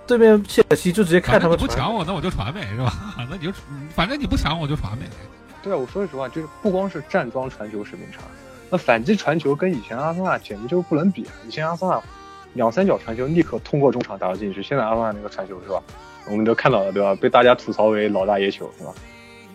[0.06, 2.92] 对面切尔西就直接看他们不抢我，那我就传呗，是吧？
[3.28, 3.52] 那你就
[3.94, 5.04] 反正你不抢我就传呗。
[5.62, 8.20] 对啊，我说句实话，就是不光是站桩传球水平差。
[8.70, 11.32] 那反击传球跟以前阿森纳简直就是不能比啊！
[11.46, 12.00] 以前阿森纳
[12.54, 15.82] 两三脚传球立刻通过中场打到禁区，现在阿森纳那个传球是吧？
[16.28, 17.14] 我们都看到了对吧？
[17.14, 18.92] 被大家吐槽为老大爷球是吧？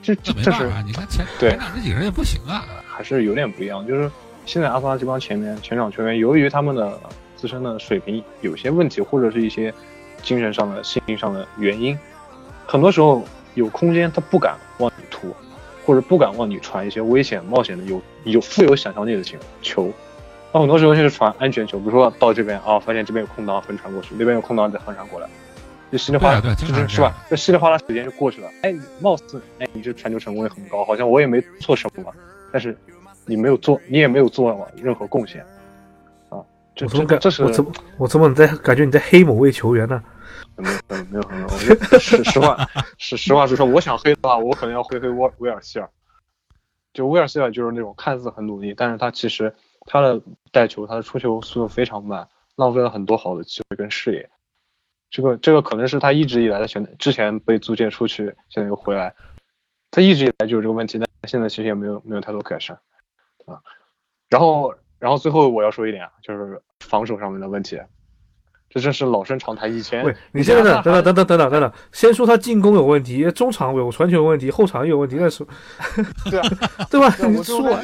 [0.02, 3.86] 这这这是你看前前场这几个人也不行啊，还是有点不一样。
[3.86, 4.10] 就是
[4.46, 7.00] 现在阿森纳这帮前面前场球员，由于他们的
[7.36, 9.74] 自身的水平有些问题，或者是一些
[10.22, 11.98] 精神上的、心灵上的原因，
[12.66, 13.24] 很多时候
[13.56, 15.34] 有空间他不敢往里突。
[15.84, 19.92] 或者不敢往里传一些危险冒险的有有富有想象力的球球，
[20.54, 25.28] 那很多时候就是传安全球，比如说到这边啊，发现这边有空档横传过去，那边有空档再横传过来，
[25.92, 27.12] 就稀里哗啦，就是是吧？
[27.32, 28.48] 这稀里哗啦时间就过去了。
[28.62, 32.14] 哎，貌似哎你这传球成功率很高，好像我也没做什么，
[32.54, 32.78] 但是
[33.26, 35.48] 你没有做，你也没有做任何贡献啊。
[36.80, 40.02] 我怎么感这是我怎么我怎么你在感觉你在黑某位球员呢？
[40.58, 45.90] 没有没有没有，我实实话实实话实说，我想黑的话，我可能要黑黑沃威尔希尔。
[46.94, 49.56] 就威尔希尔就是那种看似很努力，但是他其实
[49.86, 54.30] 他的带球、他的出球速度非常慢，浪费了很多好的机会跟视野。
[55.10, 59.16] 这个这个可能是他一直以来的选之前被租借出去，现在又回来，
[59.90, 62.78] 他一直以来就有这个问题，但现在其实也没有没有太多改善
[63.46, 63.60] 啊。
[64.30, 67.82] 然后然后最后我要说一点啊，就是防守上面的问题。
[68.70, 69.74] 这真是老生常谈。
[69.74, 75.44] 以前，你现在等等等等等等等等，先说他进攻有问题，中场有传球有问题，后场也有问题，那是，
[76.30, 76.48] 对啊，
[76.90, 77.14] 对吧？
[77.28, 77.78] 你说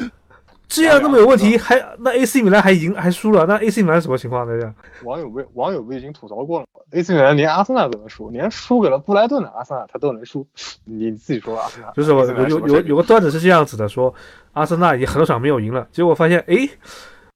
[0.68, 4.52] 这样那么有问题，还那 AC 米兰还赢还输了，那 AC 米兰什么情况呢？
[4.58, 4.74] 这样？
[5.04, 10.46] 网友不网友不已经吐槽过了吗？AC 米兰连阿森纳都能输，连输给了布莱顿的阿森纳他都能输，
[10.84, 11.62] 你自己说吧。
[11.96, 14.14] 就是我有有有个段子是这样子的，说
[14.52, 16.68] 阿森纳已经很多场没有赢了，结果发现哎，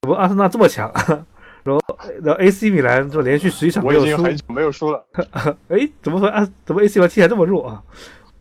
[0.02, 0.92] 怎么阿森纳这么强？
[1.64, 1.80] 然后，
[2.22, 5.06] 然后 AC 米兰就连续十一场没有输，没有输了。
[5.68, 6.46] 哎，怎么说啊？
[6.66, 7.82] 怎么 AC 米兰踢起来这么弱啊？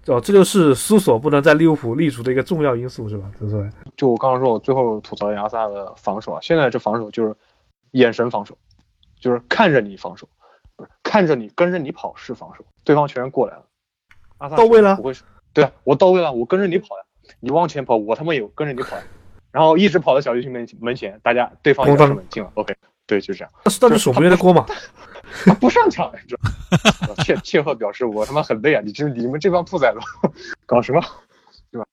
[0.07, 3.31] 哦，这就是苏索不能在利物浦立足的一个重要因素，是吧？
[3.37, 7.35] 是不就我刚刚说，我最后吐槽阿萨的防守啊，现在这防守就是
[7.91, 8.57] 眼神防守，
[9.19, 10.27] 就是看着你防守，
[10.75, 13.63] 不是看着你跟着你跑是防守，对方球员过来了，
[14.39, 15.13] 阿萨到位了，不会
[15.53, 17.03] 对啊，我到位了，我跟着你跑呀，
[17.39, 19.03] 你往前跑，我他妈也跟着你跑呀，
[19.51, 23.53] 然后一直跑到小球区门门前，大家对方也射门进了，OK，对，就这样。
[23.65, 24.65] 那是那是守门员的锅嘛？
[25.45, 26.35] 他 不上场，你知
[27.07, 27.15] 道？
[27.23, 28.81] 切切赫表示我他妈很累啊！
[28.83, 29.99] 你这你们这帮兔崽子
[30.65, 31.01] 搞什么？
[31.71, 31.85] 对吧？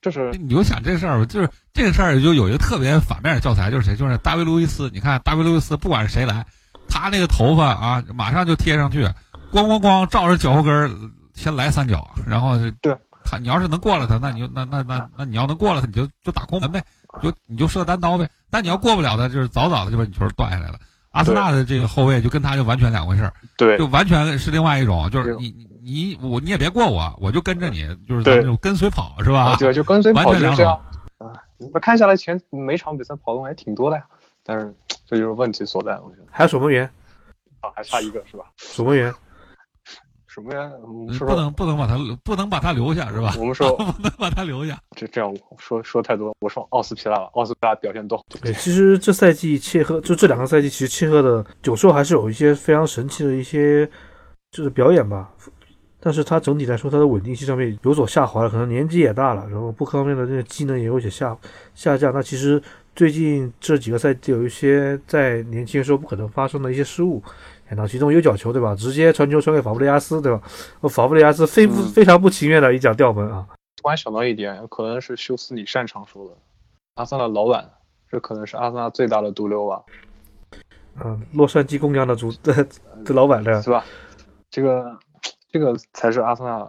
[0.00, 3.96] 这是你就想这事儿，就是这个事儿就有一个特别反面的教材，就是谁？
[3.96, 4.90] 就是大卫路易斯。
[4.92, 6.46] 你看大卫路易斯，不管是谁来，
[6.88, 9.04] 他那个头发啊，马上就贴上去，
[9.52, 10.90] 咣咣咣照着脚后跟儿
[11.34, 16.82] 先来三脚，然后对他，你要是能过了他，那你就那那那那你要能过了他，你就就打空门呗，
[17.22, 18.28] 就你就射单刀呗。
[18.50, 20.78] 但你要过不了他，就是早早的就把你球断下来了。
[21.10, 29.56] 阿森纳的这个后卫就跟他就完全两回事儿，对，就完全是另外一种，就是你你我你也别过我，我就跟着你，就是咱们就跟随跑是吧？
[29.58, 30.66] 对，就跟随跑完全两种
[31.18, 31.32] 啊。
[31.72, 34.04] 我看下来前每场比赛跑动还挺多的呀，
[34.44, 34.72] 但是
[35.06, 36.24] 这就是问题所在，我觉得。
[36.30, 36.88] 还有守门员
[37.60, 38.44] 啊，还差一个是吧？
[38.56, 39.12] 守门员，
[40.38, 40.70] 守门员
[41.18, 43.34] 不能不能把他不能把他留下是吧？
[43.38, 46.34] 我们说 不能把他留下，这这样说说太多。
[46.40, 48.24] 我说奥斯皮拉了，奥斯皮拉表现多好。
[48.40, 53.88] 对，其实这赛季切赫就这两个赛季，其实切赫的有时候还是有一些非常神奇的一些
[54.52, 55.30] 就是表演吧。
[56.00, 61.36] 但是他整体来说，他的稳定性上面有所下滑了，可能年纪也大了，然后各方面的这个技能也有些下
[61.74, 62.14] 下降。
[62.14, 62.62] 那其实
[62.94, 67.20] 最近这几个赛季有一些在年轻的时候不可能发生的一些失误，
[67.76, 68.74] 那其中有角球对吧？
[68.74, 70.40] 直接传球传给法布雷加斯对吧？
[70.88, 73.46] 法布雷加斯非不非常不情愿的一脚吊门啊！
[73.76, 76.32] 突然想到一点，可能是休斯里擅长说的，
[76.94, 77.70] 阿森纳老板，
[78.10, 79.82] 这可能是阿森纳最大的毒瘤吧？
[81.04, 82.66] 嗯，洛杉矶公羊的主的
[83.04, 83.84] 的老板对是吧？
[84.50, 84.98] 这个。
[85.50, 86.68] 这个才是阿森纳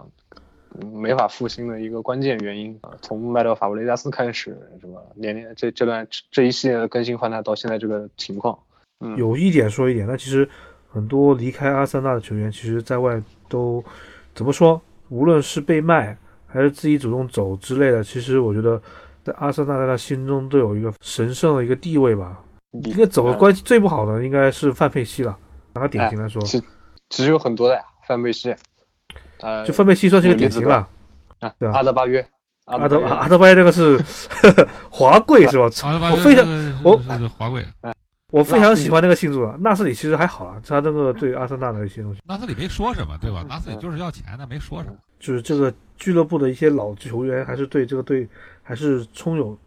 [0.90, 2.92] 没法复兴的一个关键原因啊！
[3.02, 5.04] 从卖掉法布雷加斯开始，什么？
[5.16, 8.58] 年年这这段这一系列的更新换代到现在这个情况，
[9.02, 10.48] 嗯，有一点说一点，那其实
[10.90, 13.84] 很多离开阿森纳的球员，其实在外都
[14.34, 14.82] 怎么说？
[15.10, 18.82] 无论是被卖还是自己主动走之类的，其实我觉得
[19.24, 22.40] 在阿森纳在他心中都有一个神圣的一个地位吧。
[22.84, 25.36] 应该走的关系最不好的应该是范佩西了，
[25.74, 26.62] 拿个典型来说，其
[27.10, 28.56] 其实有很多的呀，范佩西。
[29.40, 30.88] 呃，就范佩西算是一个典型了，
[31.40, 32.24] 啊，对阿德巴约，
[32.66, 34.00] 阿德阿德巴约这个是
[34.92, 35.64] 华贵是吧？
[36.12, 36.46] 我非常
[36.84, 36.96] 我
[37.38, 37.66] 华贵，
[38.32, 39.56] 我非常喜欢那个庆祝啊。
[39.60, 43.44] 纳斯里其实还好啊，他这个对阿森纳的一些东西，纳斯里没说什么，对吧？
[43.50, 44.96] 纳斯里就是要钱的，没说什么。
[45.20, 48.28] 就是这个俱乐部的一些老球员，还是对这个队
[48.62, 49.58] 还是充有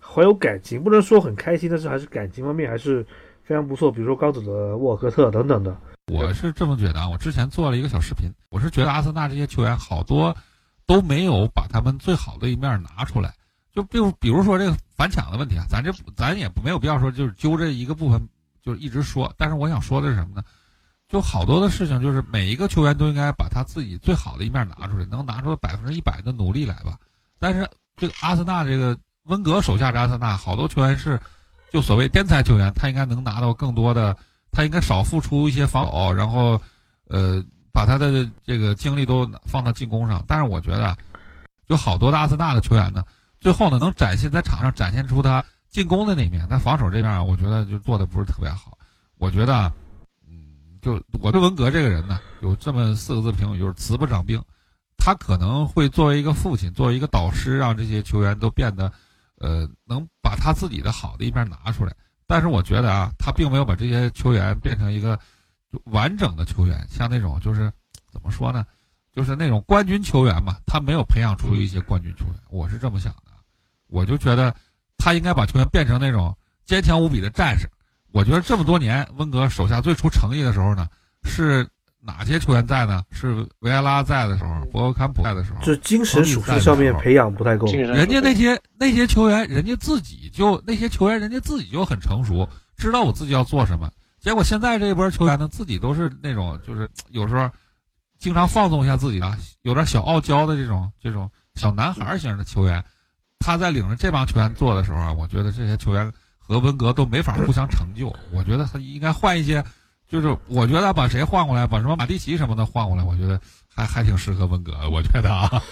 [0.00, 3.04] 怀有感情，不能说很开心，但是还是感情方面还是
[3.44, 3.92] 非常不错。
[3.92, 5.76] 比如说刚走的沃尔科特等等的。
[6.12, 10.34] 我是这么觉得啊，我之前做了一个小视频，我是觉得阿森纳这些球员好多
[10.86, 13.34] 都没有把他们最好的一面拿出来，
[13.72, 18.28] 就比如比如说这个反抢的问题啊，咱这咱也没有必要说就是揪这一个部分
[18.62, 20.42] 就是一直说，但是我想说的是什么呢？
[21.08, 26.98] 就好多的事情就是每一个球员都应该把他自己最好的一面拿出来，能拿出百分之一百的努力来吧。
[27.38, 31.20] 但是这个阿森纳这个温格手下的阿森纳，好多球员是
[31.72, 34.16] 就所谓天才球员，他应该能拿到更多的。
[34.52, 36.58] 他应该少付出一些防守，然后，
[37.08, 40.24] 呃，把他的这个精力都放到进攻上。
[40.26, 40.96] 但是我觉得，
[41.66, 43.04] 有好多的阿森纳的球员呢，
[43.46, 48.76] 最后呢能展现在场上展现出他进攻的那面，但防守这面我觉得就做的不是特别好。
[49.18, 49.72] 我觉得，
[50.28, 54.42] 嗯，就我对文革这个人呢，有这么四个字评语，就是慈不长兵。
[54.96, 58.92] 他可能会作为一个父亲，作为一个导师，让这些球员都变得，
[59.38, 61.94] 呃，能把他自己的好的一面拿出来。
[62.26, 65.16] 但是我觉得啊，他并没有把这些球员变成一个
[65.84, 67.72] 完整的球员，像那种就是
[68.10, 68.66] 怎么说呢，
[69.14, 72.34] 就是那种冠军球员嘛，他没有培养出一些冠军球员。
[72.50, 73.35] 我是这么想的，
[73.88, 74.54] 我就觉得
[74.96, 77.68] 他应该把球员变成那种坚强无比的战士。
[78.12, 80.86] 我觉得这么多年温格手下最出诚意的时候呢，
[81.24, 81.68] 是
[82.00, 83.02] 哪些球员在呢？
[83.10, 87.66] 是维埃拉在的时候，博格坎普在的时候，就精神属性上面培养不太够。
[87.66, 90.30] 人家那些那些球员，人家自己。
[90.32, 93.90] 就那些球员，人家自己就很成熟，知道我自己要做什么。
[94.20, 97.50] 结果现在这一波球员呢，自己都是那种，就是有时候
[98.18, 102.84] 经常放纵一下自己啊，有点小傲娇的这种这种小男孩型的球员。
[103.40, 108.12] 他在领着这帮球员做的时候啊，我觉得这些球员和文格都没法互相成就。
[108.32, 109.62] 我觉得他应该换一些，
[110.08, 113.40] 就是我觉得把谁换过来，把什么马蒂奇什么的换过来，我觉得
[113.74, 114.72] 还还挺适合温格。
[114.90, 115.62] 我觉得啊。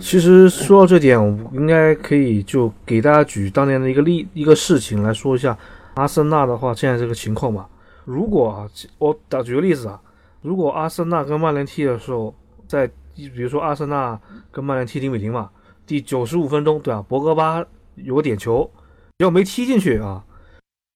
[0.00, 5.56] 其实说到这点，我应该可以就给大家举当年的一个例一个事情来说一下
[5.94, 7.68] 阿森纳的话，现在这个情况吧。
[8.04, 10.00] 如果啊，我打举个例子啊，
[10.42, 12.34] 如果阿森纳跟曼联踢的时候，
[12.66, 14.18] 在比如说阿森纳
[14.50, 15.50] 跟曼联踢零比零嘛，
[15.86, 18.70] 第九十五分钟，对啊，博格巴有个点球，
[19.18, 20.24] 结果没踢进去啊。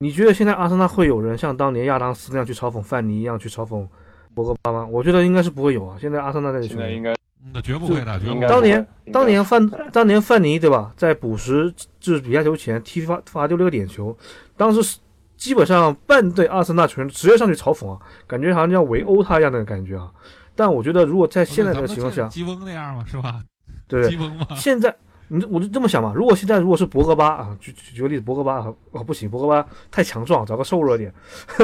[0.00, 3.86] 你觉得现在阿森纳会有人像当年亚当斯那样去嘲讽范尼一样去嘲讽
[4.34, 4.86] 博格巴吗？
[4.86, 5.96] 我觉得应该是不会有啊。
[6.00, 7.14] 现在阿森纳这个球员应该。
[7.52, 8.46] 那绝不会的，绝不会。
[8.46, 14.16] 当年当年范当年范尼对吧，在补时就是比赛球前踢罚罚丢了个点球，
[14.56, 14.98] 当时
[15.36, 20.12] 基本上半队阿森纳球员直接上去嘲讽啊，感觉好像要围殴他一样的感觉啊。
[20.54, 23.42] 但我觉得如果在现在这个情况下，基翁那样嘛，是吧？
[23.90, 24.94] 对不对， 现在
[25.28, 31.12] 你我就这么想嘛，如果现在如果是博格巴啊，举举举个例子，博格巴啊哦不行，博格巴太强壮，找个瘦弱点，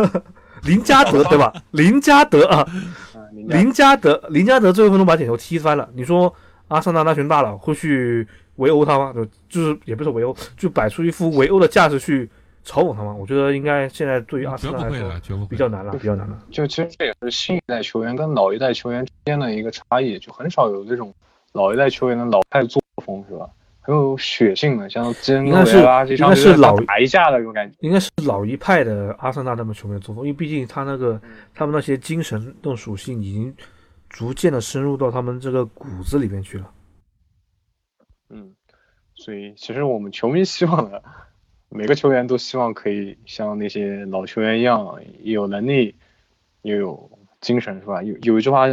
[0.65, 1.53] 林加德对吧？
[1.71, 5.89] 林加德啊，嗯林加德，林加德最后一分钟把点球踢翻了。
[5.95, 6.33] 你说
[6.69, 9.13] 阿森纳那群大佬会去围殴他吗？
[9.15, 12.29] 就就是也不是围殴，就摆出一副围殴的架势去
[12.65, 13.15] 嘲讽他吗？
[13.15, 15.47] 我觉得应该现在对于阿绝森纳来说。
[15.49, 16.39] 比较难了，比较难了。
[16.51, 21.13] 就其实这也是新一代球员跟老一代球员之间的一个差异，就很少有这种
[21.53, 23.49] 老一代球员的老派作风，是吧？
[23.81, 27.77] 很有血性的，像基恩应该是诺维拉这场应该是老打一架的那种感觉。
[27.81, 31.21] 应该是老一派的阿森纳他们球员作风，因为毕竟他那个
[31.55, 33.55] 他们那些精神这种属性已经
[34.09, 36.69] 逐渐的深入到他们这个骨子里面去了。
[38.29, 38.57] 嗯，
[39.15, 41.01] 所以其实我们球迷希望的，
[41.69, 45.95] 每个球员都希望可以像那些老球员一样，也有能力，
[46.63, 47.09] 又有
[47.41, 48.03] 精神，是吧？
[48.03, 48.67] 有有一句话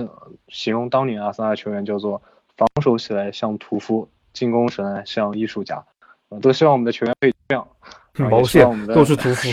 [0.47, 2.19] 形容当年阿森纳球员叫做
[2.57, 5.83] “防守起来像屠夫，进攻起来像艺术家”，
[6.29, 7.67] 我都希望我们的球员可以这样。
[8.13, 9.49] 然后毛也希望线我们的都是屠夫，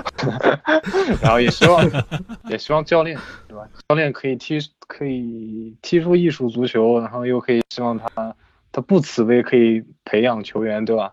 [1.20, 1.84] 然后也希望
[2.48, 3.68] 也希望教练对吧？
[3.88, 8.34] 教练可以踢可以踢出艺术足球，然后又可以希望他
[8.72, 11.12] 他不慈悲，可以培养球员，对吧？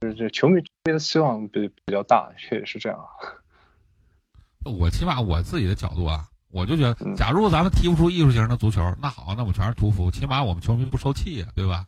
[0.00, 2.98] 就是这球迷球迷的希望比比较大，确实是这样。
[4.64, 11.84] 我起码我自己的角度啊，我就觉得，嗯假如咱们踢不出艺术型的足球，那好，那我全是屠夫，起码我们球迷不受气呀，对吧？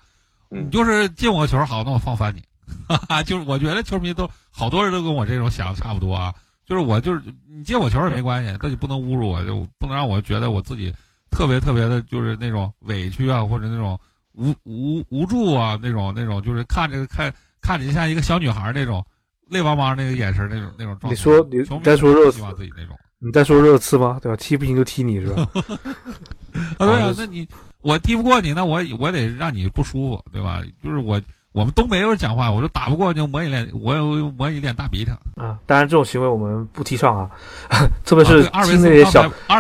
[0.51, 2.43] 嗯你就是进我球，好，那我放翻你，
[2.89, 10.95] 哈哈，就是我觉得球迷都好多人都跟我这种想的差不多啊，就是我就是你进我球也没关系，但你不能侮辱我，就不能让我觉得我自己
[11.31, 13.99] 特别特别的，就是那种委屈啊，或者那种
[14.33, 19.05] 无无无助啊，那种那种就是看着看看着像一个小女孩那种
[19.49, 21.09] 泪汪汪那个眼神那种那种状态。
[21.11, 22.97] 你说你球迷在说热希望自己那种。
[23.25, 24.19] 你再说热刺吗？
[24.23, 24.37] 对吧？
[24.37, 25.49] 踢不赢就踢你是吧？
[26.79, 27.49] 啊，对啊啊，那你
[27.81, 30.61] 我踢不过你，那我我得让你不舒服，对吧？
[30.83, 31.21] 就是我
[31.53, 35.11] 我们东北人讲话，我说打不过就抹一脸，我有抹一脸大鼻涕。
[35.37, 37.31] 啊，当然这种行为我们不提倡啊，
[38.05, 38.67] 特别啊是二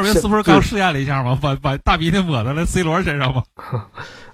[0.02, 1.38] 维斯不是刚试验了一下吗？
[1.40, 3.42] 把把大鼻涕抹在了 C 罗身上吗？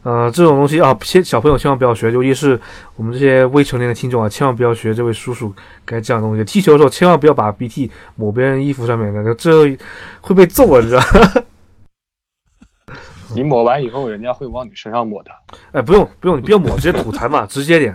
[0.02, 2.58] 呃，这种东西啊，千小朋友千万不要学，尤其是
[2.96, 6.42] 我们这些未成年的听众啊，千万不要学这位叔叔该这样的东西。
[6.44, 9.76] 踢球的时候千万不要把鼻涕抹别人衣服上面的，这
[10.22, 11.02] 会被揍啊，你知道？
[13.34, 15.30] 你抹完以后，人家会往你身上抹的。
[15.72, 17.94] 哎，不用不用，你不要抹，直接吐痰嘛，直接点。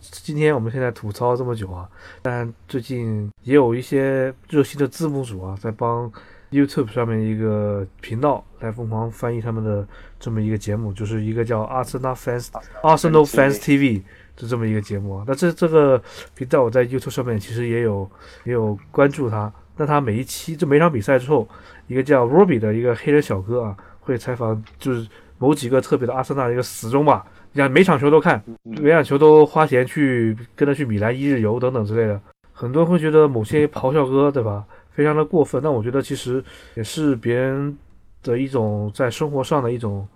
[0.00, 1.88] 今天我们现在吐槽这么久啊，
[2.22, 6.10] 但最近也有一些热心的字幕组啊，在帮
[6.54, 9.86] YouTube 上面一个频道来疯狂翻译他们的
[10.20, 12.48] 这么一个节目，就是一个叫阿森纳 Fans
[12.82, 14.02] Arsenal Fans TV
[14.36, 15.24] 就这么一个节目啊。
[15.26, 16.00] 那这这个
[16.34, 18.08] 频道我在 YouTube 上面其实也有
[18.44, 19.52] 也有关注他。
[19.76, 21.48] 那他每一期就每场比赛之后，
[21.88, 32.20] 一个叫 Robbie 的一个黑人小哥啊，会采访就是某几个特别的阿森纳的一个死忠吧，你看每场球都看，每场球都花钱去跟他去米兰一日游等等之类的。
[32.52, 34.64] 很多人会觉得某些咆哮哥对吧，
[34.94, 35.60] 非常的过分。
[35.62, 36.42] 但我觉得其实
[36.74, 37.76] 也是别人
[38.22, 40.08] 的一种在生活上的一种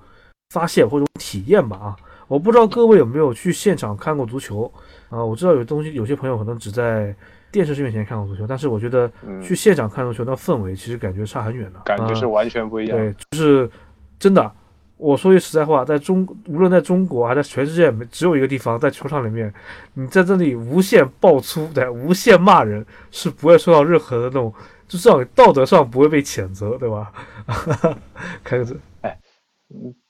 [0.55, 1.97] 发泄或者体验吧啊。
[2.27, 4.73] 我不知道各位有没有去现场看过足球
[5.11, 5.25] 啊？
[5.25, 7.15] 我知道有东西，有些朋友可能只在
[7.51, 12.97] 电视面前看过足球，但是我觉得嗯去现场看足球那氛围其实感觉差很远的，感觉是啊完全不一样。
[12.97, 13.71] 对，就是
[14.19, 14.53] 真的。
[14.99, 19.53] 我说句实在话，在中无论在中国还是全世界，只有一个地方在球场里面，
[19.95, 24.53] 你在这里无限爆粗，对，无限骂人，是不会受到任何的那种，
[24.89, 27.13] 就至少道德上不会被谴责，对吧？
[28.43, 29.17] 开个字，哎，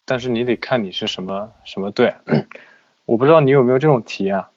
[0.07, 2.12] 但是你得看你是什么什么队。
[3.05, 4.48] 我不知道你有没有这种体验啊，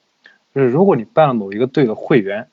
[0.54, 2.48] 就是如果你办了某一个队的会员，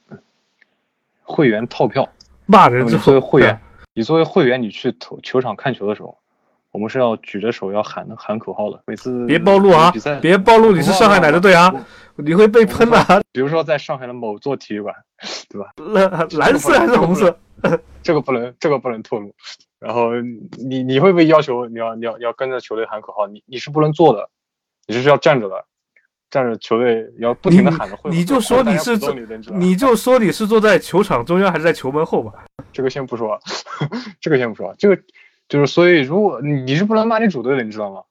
[1.23, 2.07] 会员套票，
[2.45, 3.59] 骂人之后你作为，会员，
[3.93, 6.17] 你作为会员，你去投球场看球的时候，
[6.71, 8.81] 我们是要举着手要喊喊口号的。
[8.85, 11.73] 每次别暴露啊比赛，别暴露你是上海哪个队啊，
[12.15, 13.21] 你会被喷的、啊。
[13.31, 14.95] 比如说在上海的某座体育馆，
[15.49, 15.71] 对吧？
[15.93, 17.37] 蓝蓝色还是红色？
[18.01, 19.33] 这个不能，这个不能透露。
[19.79, 20.11] 然后
[20.57, 24.29] 你你会被要求你要你要你要跟着球队喊口号，你你是不能坐的，
[24.87, 25.65] 你是要站着的，
[26.29, 27.95] 站着球队要不停的喊的。
[27.97, 28.97] 会你就说你是
[29.53, 32.33] 你就说你是坐在球场中央还是在球门后吧？
[32.71, 33.39] 这个先不说，
[34.21, 35.01] 这个先不说，这个
[35.49, 38.01] 就是所以如果你是不能骂你主队的，你知道吗？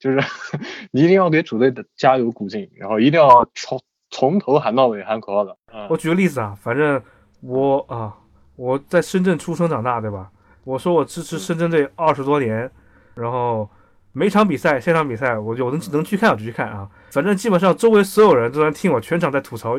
[0.00, 0.18] 就是
[0.90, 3.80] 你一定要给主队的加油鼓劲，然后一定要从
[4.10, 5.56] 从头喊到尾喊口号的。
[5.72, 7.00] 嗯我举个例子啊，反正
[7.40, 8.12] 我啊，
[8.56, 10.30] 我在深圳出生长大，对吧？
[10.64, 12.70] 我说我支持深圳队二十多年，
[13.14, 13.68] 然后
[14.12, 16.88] 每场比赛、现场比赛，我就能能去看我就去看啊。
[17.10, 19.78] 反正基本上周围所有人都在听我全场在吐槽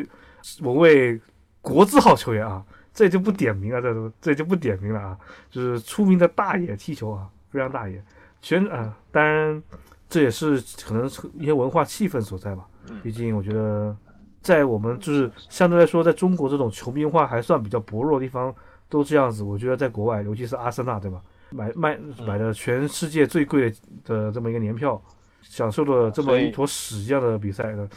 [0.61, 1.19] 某位
[1.61, 2.63] 国字号球员啊，
[2.97, 5.15] 这就不点名了，这都这就不点名了啊，
[5.51, 8.03] 就是出名的大爷踢球啊，非常大爷。
[8.41, 9.61] 全啊，当然
[10.09, 12.65] 这也是可能是一些文化气氛所在吧。
[13.03, 13.95] 毕竟我觉得，
[14.41, 18.51] 在我们就是相对来说，在中国这种球迷文化还算比较薄弱的地方，
[18.89, 19.43] 都这样子。
[19.43, 21.21] 我觉得在国外，尤其是阿森纳，对吧？
[21.51, 23.71] 买卖买的全世界最贵
[24.05, 24.99] 的这么一个年票，
[25.43, 27.87] 享受了这么一坨屎一样的比赛的。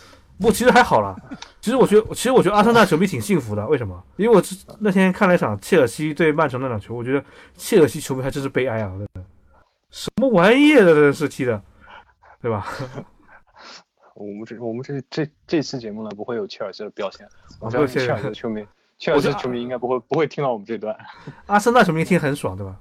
[0.41, 1.15] 不过其实还好啦，
[1.61, 3.67] 其实我觉得，其实我觉得阿森纳球迷挺幸福的。
[3.69, 4.03] 为什么？
[4.17, 4.43] 因为我
[4.79, 7.23] 那天看了一场切尔西对曼城那场球，我觉得
[7.57, 8.91] 切尔西球迷还真是悲哀啊！
[9.91, 11.61] 什么玩意儿的，真是踢的，
[12.41, 12.67] 对吧？
[14.17, 17.29] 我们这我们这这这次节目呢，不会有切尔西的表现。
[17.59, 18.67] 我相信切尔西的球迷，
[18.99, 20.97] 切尔西球迷应该不会不会听到我们这段。
[21.47, 22.77] 阿森纳球迷听很爽，对吧？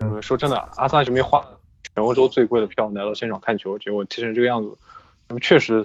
[0.00, 1.40] 嗯，说真的，阿森纳球迷花
[1.94, 4.76] 全欧洲最贵的票来到现场看球，结果踢成这个样子，
[5.28, 5.84] 那么确实，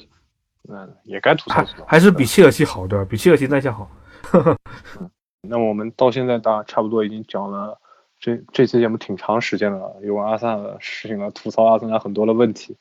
[0.68, 1.86] 嗯，也该吐槽吐槽。
[1.88, 3.06] 还是比切尔西好，对吧？
[3.10, 3.90] 比切尔西那些好。
[5.42, 7.80] 那我们到现在大差不多已经讲了。
[8.22, 12.76] 这这期节目挺长时间了，有关阿森纳的事情了，吐槽阿森纳很多的问题，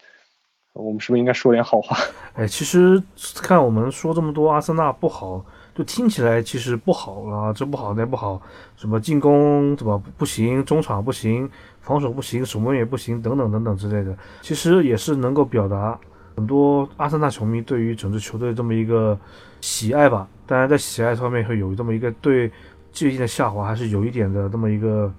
[0.72, 1.97] 我们是不是应该说点好话？
[2.35, 3.01] 哎，其实
[3.37, 8.43] 看我们说这么多阿森纳不好，就听起来其实不好啊，这不好那不好，
[8.74, 11.49] 什么进攻怎么不行，中场不行，
[11.81, 15.97] 防守不行，守门员不行，等等等等之类的，其实也是能够表达
[16.39, 19.18] 很多阿森纳球迷对于整支球队这么一个
[19.61, 20.28] 喜爱吧。
[20.47, 22.49] 当然，在喜爱方面会有这么一个对。
[22.91, 25.12] 最近的下滑还是有一点的这么一个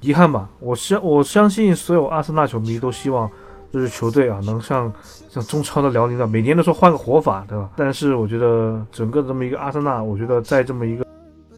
[0.00, 0.48] 遗憾吧。
[0.60, 3.28] 我相我相信所有阿森纳球迷都希望
[3.72, 4.90] 这支球队啊能像
[5.28, 7.68] 像中超的辽宁的每年都说换个活法，对吧？
[7.76, 11.04] 但是我觉得整个这么一个阿森纳，我觉得在这么一个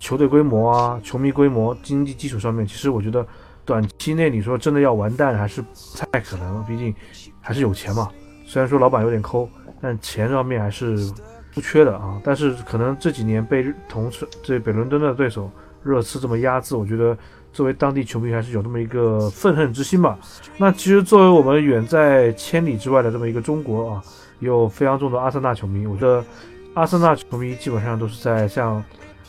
[0.00, 3.24] 球队规模啊、球迷规模、经济基础上面，其实我觉得
[3.64, 5.68] 短期内你说真的要完蛋还是不
[6.12, 6.64] 太可能。
[6.64, 6.92] 毕竟
[7.40, 8.08] 还是有钱嘛。
[8.52, 9.48] 虽然说老板有点抠，
[9.80, 11.10] 但钱上面还是。
[11.54, 14.10] 不缺的啊，但是可能这几年被同
[14.42, 15.50] 这北伦敦的对手
[15.82, 17.14] 热刺这么压制，我觉得
[17.52, 20.18] 作为当地球迷还是有这么一个愤恨之心吧。
[20.56, 24.02] 那其实作为我们远在千里之外的这么一个中国啊，
[24.38, 25.86] 有非常重的阿森纳球迷。
[25.86, 26.24] 我觉得
[26.72, 28.82] 阿森纳球迷基本上都是在像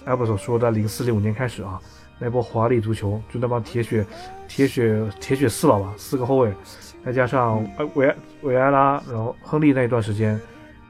[0.06, 1.78] 艾博所说的零四零五年开始啊，
[2.20, 4.06] 那波华丽足球，就那帮铁血
[4.48, 6.54] 铁血铁血四老吧，四个后卫，
[7.06, 7.64] 再加上
[7.96, 10.40] 维维埃拉，然后亨利那一段时间。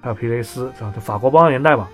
[0.01, 0.93] 还有皮雷斯，是吧？
[0.99, 1.89] 法国帮年代吧，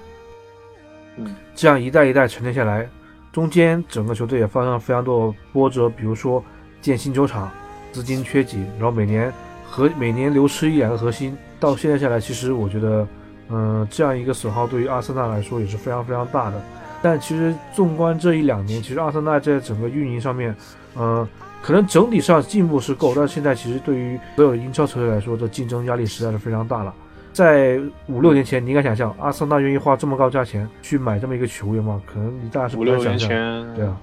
[1.17, 2.89] 嗯，这样一代一代沉淀下来，
[3.31, 6.43] 中间整个球队也发生了非常多的波折，比如说
[6.81, 7.51] 建新球场，
[7.91, 9.31] 资金缺紧，然后每年
[9.63, 13.07] 核每年流失一两个核心，到现在下来，其实我觉得，
[13.49, 16.59] 嗯，这样一个损耗对于阿森纳来说也是非常非常大的。
[17.03, 20.55] 但其实纵观这一两年，其实阿森纳在整个运营上面，
[20.95, 21.27] 嗯，
[21.61, 26.93] 可能整体上进步是够，但现在其实对于所有英超球队来说，这竞争压力实在是非常大了。
[27.31, 32.01] 在五六年前，你应该想象阿森纳愿意花这么高价钱去买这么一个球员吗？
[32.05, 33.95] 可能你大概是五六年前，对啊，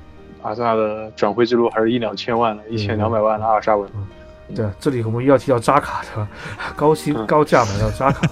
[0.42, 3.90] 阿森纳的转会记录还是一两千万的，一千两百万的阿尔沙文。
[4.54, 6.28] 对啊，这里我们又要提到扎卡对吧？
[6.76, 8.30] 高薪高价买到扎卡。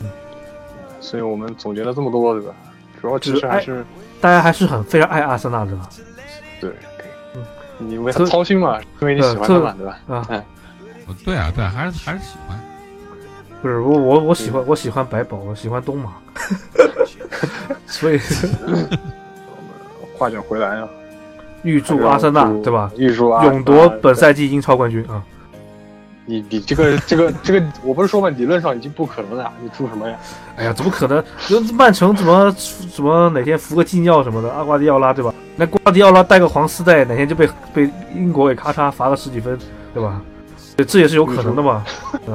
[1.00, 2.54] 所以我们总结了这么多，对吧？
[3.00, 3.82] 主要其实还是
[4.20, 5.88] 大家还是很非常爱阿森纳，对吧？
[6.60, 6.70] 对，
[7.78, 8.78] 你为他操心嘛？
[9.00, 9.98] 因为你喜欢他嘛，对吧？
[10.08, 10.44] 啊，
[11.24, 12.58] 对啊，对，还是还是喜欢。
[13.60, 16.12] 不是我我我喜欢我喜欢白宝，我喜欢东马，
[17.86, 18.20] 所以
[18.62, 18.88] 我们
[20.16, 20.88] 话讲回来啊，
[21.62, 22.90] 预祝阿森纳对吧？
[22.96, 25.22] 预祝永夺本赛季英超冠军啊！
[26.28, 30.14] 你你这个这个这个，我不是说嘛，理论上已经不可能了，你出什么呀？
[30.56, 31.24] 哎呀，怎么可能？
[31.74, 32.52] 曼城怎么
[32.94, 34.52] 怎么哪天服个禁药什么的？
[34.52, 35.32] 阿瓜迪奥拉对吧？
[35.56, 39.58] 那瓜迪奥拉带个黄丝带，哪天就被被英国给咔嚓罚个十几分，
[39.94, 40.20] 对吧？
[40.76, 41.82] 对这也是有可能的嘛。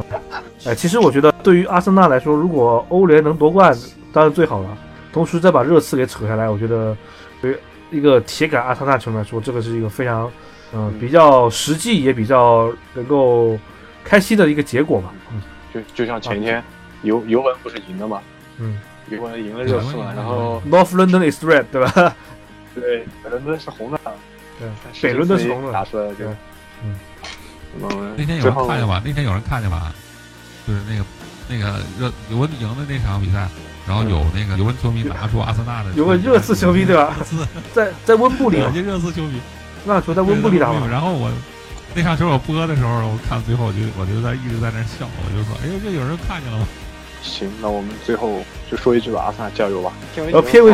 [0.65, 3.77] 哎，其实我觉得对于阿森纳来说，如果欧联能夺冠，
[4.11, 4.77] 当然最好了。
[5.13, 6.97] 同时再把热刺给扯下来，我觉得
[7.39, 7.57] 对于
[7.91, 10.27] 一个铁杆阿森纳球迷来说，这个是一个非常
[10.73, 13.55] 嗯比较实际也比较能够
[14.03, 15.11] 开西的一个结果嘛。
[15.31, 15.41] 嗯，
[15.73, 16.63] 就就像前天
[17.03, 18.21] 尤尤文不是赢了嘛？
[18.57, 18.79] 嗯，
[19.09, 22.15] 尤文赢了热刺嘛，然后 North London is red，对吧？
[22.75, 23.99] 对，北伦敦是红的。
[24.59, 24.69] 对，
[25.01, 25.71] 北伦敦是红的。
[25.71, 26.25] 打出来就
[26.83, 26.99] 嗯。
[28.15, 29.01] 那天有人看见吧？
[29.03, 29.91] 那天有人看见吧？
[30.67, 31.03] 就是那个
[31.49, 33.47] 那个热尤文赢的那场比赛，
[33.87, 37.15] 然后有那个尤文球迷拿出阿森纳的，有个热刺球迷对吧？
[37.73, 39.41] 在在温布里，有些热刺球迷，
[39.85, 41.31] 那球在温布里打然后我
[41.95, 46.67] 那场球我播的时候，我看最后我就我就在一直在那笑，我就说：“哎呦，这有人看见了吗？”
[47.21, 49.91] 行，那我们最后就说一句吧，阿森纳加油吧！
[50.15, 50.71] 然后片尾，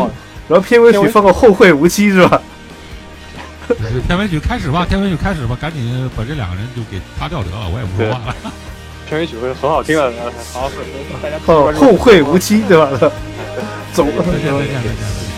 [0.47, 2.41] 然后片尾曲放个后会无期是吧？
[4.07, 8.36] 片尾曲开始吧，片尾曲开始吧，赶紧把这两个人就给擦掉得了，我也不说话了。
[9.07, 10.11] 片尾曲会很好听的，
[10.53, 10.70] 好，
[11.22, 12.89] 大家哦，后会无期，对吧？
[13.93, 15.29] 走，再见，再见，再见，再见。